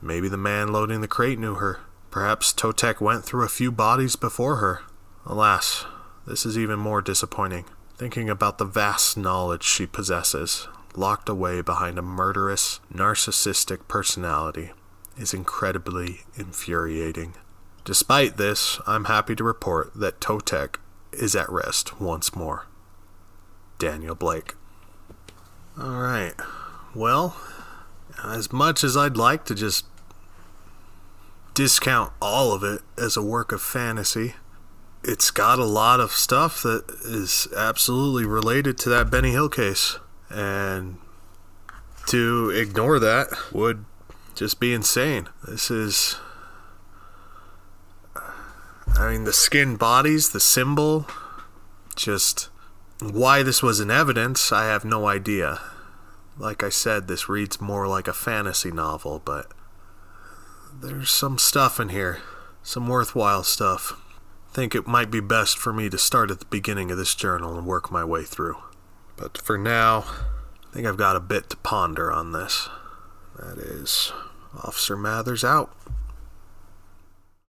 Maybe 0.00 0.28
the 0.28 0.36
man 0.36 0.72
loading 0.72 1.00
the 1.00 1.08
crate 1.08 1.38
knew 1.38 1.56
her. 1.56 1.80
Perhaps 2.10 2.54
Totec 2.54 3.00
went 3.00 3.24
through 3.24 3.44
a 3.44 3.48
few 3.48 3.70
bodies 3.70 4.16
before 4.16 4.56
her. 4.56 4.80
Alas, 5.26 5.84
this 6.26 6.46
is 6.46 6.56
even 6.56 6.78
more 6.78 7.02
disappointing. 7.02 7.66
Thinking 7.96 8.30
about 8.30 8.58
the 8.58 8.64
vast 8.64 9.16
knowledge 9.16 9.64
she 9.64 9.86
possesses, 9.86 10.68
locked 10.98 11.28
away 11.28 11.62
behind 11.62 11.98
a 11.98 12.02
murderous, 12.02 12.80
narcissistic 12.92 13.86
personality, 13.88 14.72
is 15.16 15.32
incredibly 15.32 16.20
infuriating. 16.36 17.34
Despite 17.84 18.36
this, 18.36 18.80
I'm 18.86 19.06
happy 19.06 19.34
to 19.36 19.44
report 19.44 19.92
that 19.94 20.20
Totec 20.20 20.76
is 21.12 21.34
at 21.34 21.50
rest 21.50 22.00
once 22.00 22.34
more. 22.34 22.66
Daniel 23.78 24.14
Blake. 24.14 24.54
Alright. 25.78 26.34
Well, 26.94 27.36
as 28.22 28.52
much 28.52 28.82
as 28.82 28.96
I'd 28.96 29.16
like 29.16 29.44
to 29.46 29.54
just 29.54 29.86
discount 31.54 32.12
all 32.20 32.52
of 32.52 32.62
it 32.62 32.82
as 32.96 33.16
a 33.16 33.22
work 33.22 33.52
of 33.52 33.62
fantasy, 33.62 34.34
it's 35.04 35.30
got 35.30 35.58
a 35.58 35.64
lot 35.64 36.00
of 36.00 36.12
stuff 36.12 36.62
that 36.62 36.84
is 37.04 37.46
absolutely 37.56 38.26
related 38.26 38.76
to 38.78 38.88
that 38.88 39.10
Benny 39.10 39.30
Hill 39.30 39.48
case. 39.48 39.98
And 40.30 40.98
to 42.08 42.50
ignore 42.50 42.98
that 42.98 43.28
would 43.52 43.84
just 44.34 44.60
be 44.60 44.72
insane. 44.72 45.28
This 45.46 45.70
is. 45.70 46.16
I 48.96 49.10
mean, 49.10 49.24
the 49.24 49.32
skin 49.32 49.76
bodies, 49.76 50.30
the 50.30 50.40
symbol, 50.40 51.06
just 51.94 52.48
why 53.00 53.42
this 53.42 53.62
was 53.62 53.80
in 53.80 53.90
evidence, 53.90 54.50
I 54.50 54.64
have 54.64 54.84
no 54.84 55.06
idea. 55.06 55.60
Like 56.36 56.62
I 56.62 56.68
said, 56.68 57.06
this 57.06 57.28
reads 57.28 57.60
more 57.60 57.86
like 57.86 58.08
a 58.08 58.12
fantasy 58.12 58.70
novel, 58.70 59.20
but 59.24 59.52
there's 60.80 61.10
some 61.10 61.38
stuff 61.38 61.78
in 61.78 61.90
here, 61.90 62.20
some 62.62 62.88
worthwhile 62.88 63.44
stuff. 63.44 64.00
Think 64.52 64.74
it 64.74 64.86
might 64.86 65.10
be 65.10 65.20
best 65.20 65.58
for 65.58 65.72
me 65.72 65.90
to 65.90 65.98
start 65.98 66.30
at 66.30 66.40
the 66.40 66.46
beginning 66.46 66.90
of 66.90 66.96
this 66.96 67.14
journal 67.14 67.56
and 67.56 67.66
work 67.66 67.90
my 67.90 68.04
way 68.04 68.24
through. 68.24 68.56
But 69.18 69.36
for 69.36 69.58
now, 69.58 70.04
I 70.70 70.74
think 70.74 70.86
I've 70.86 70.96
got 70.96 71.16
a 71.16 71.20
bit 71.20 71.50
to 71.50 71.56
ponder 71.56 72.12
on 72.12 72.32
this. 72.32 72.68
That 73.36 73.58
is, 73.58 74.12
Officer 74.56 74.96
Mathers 74.96 75.42
out. 75.42 75.74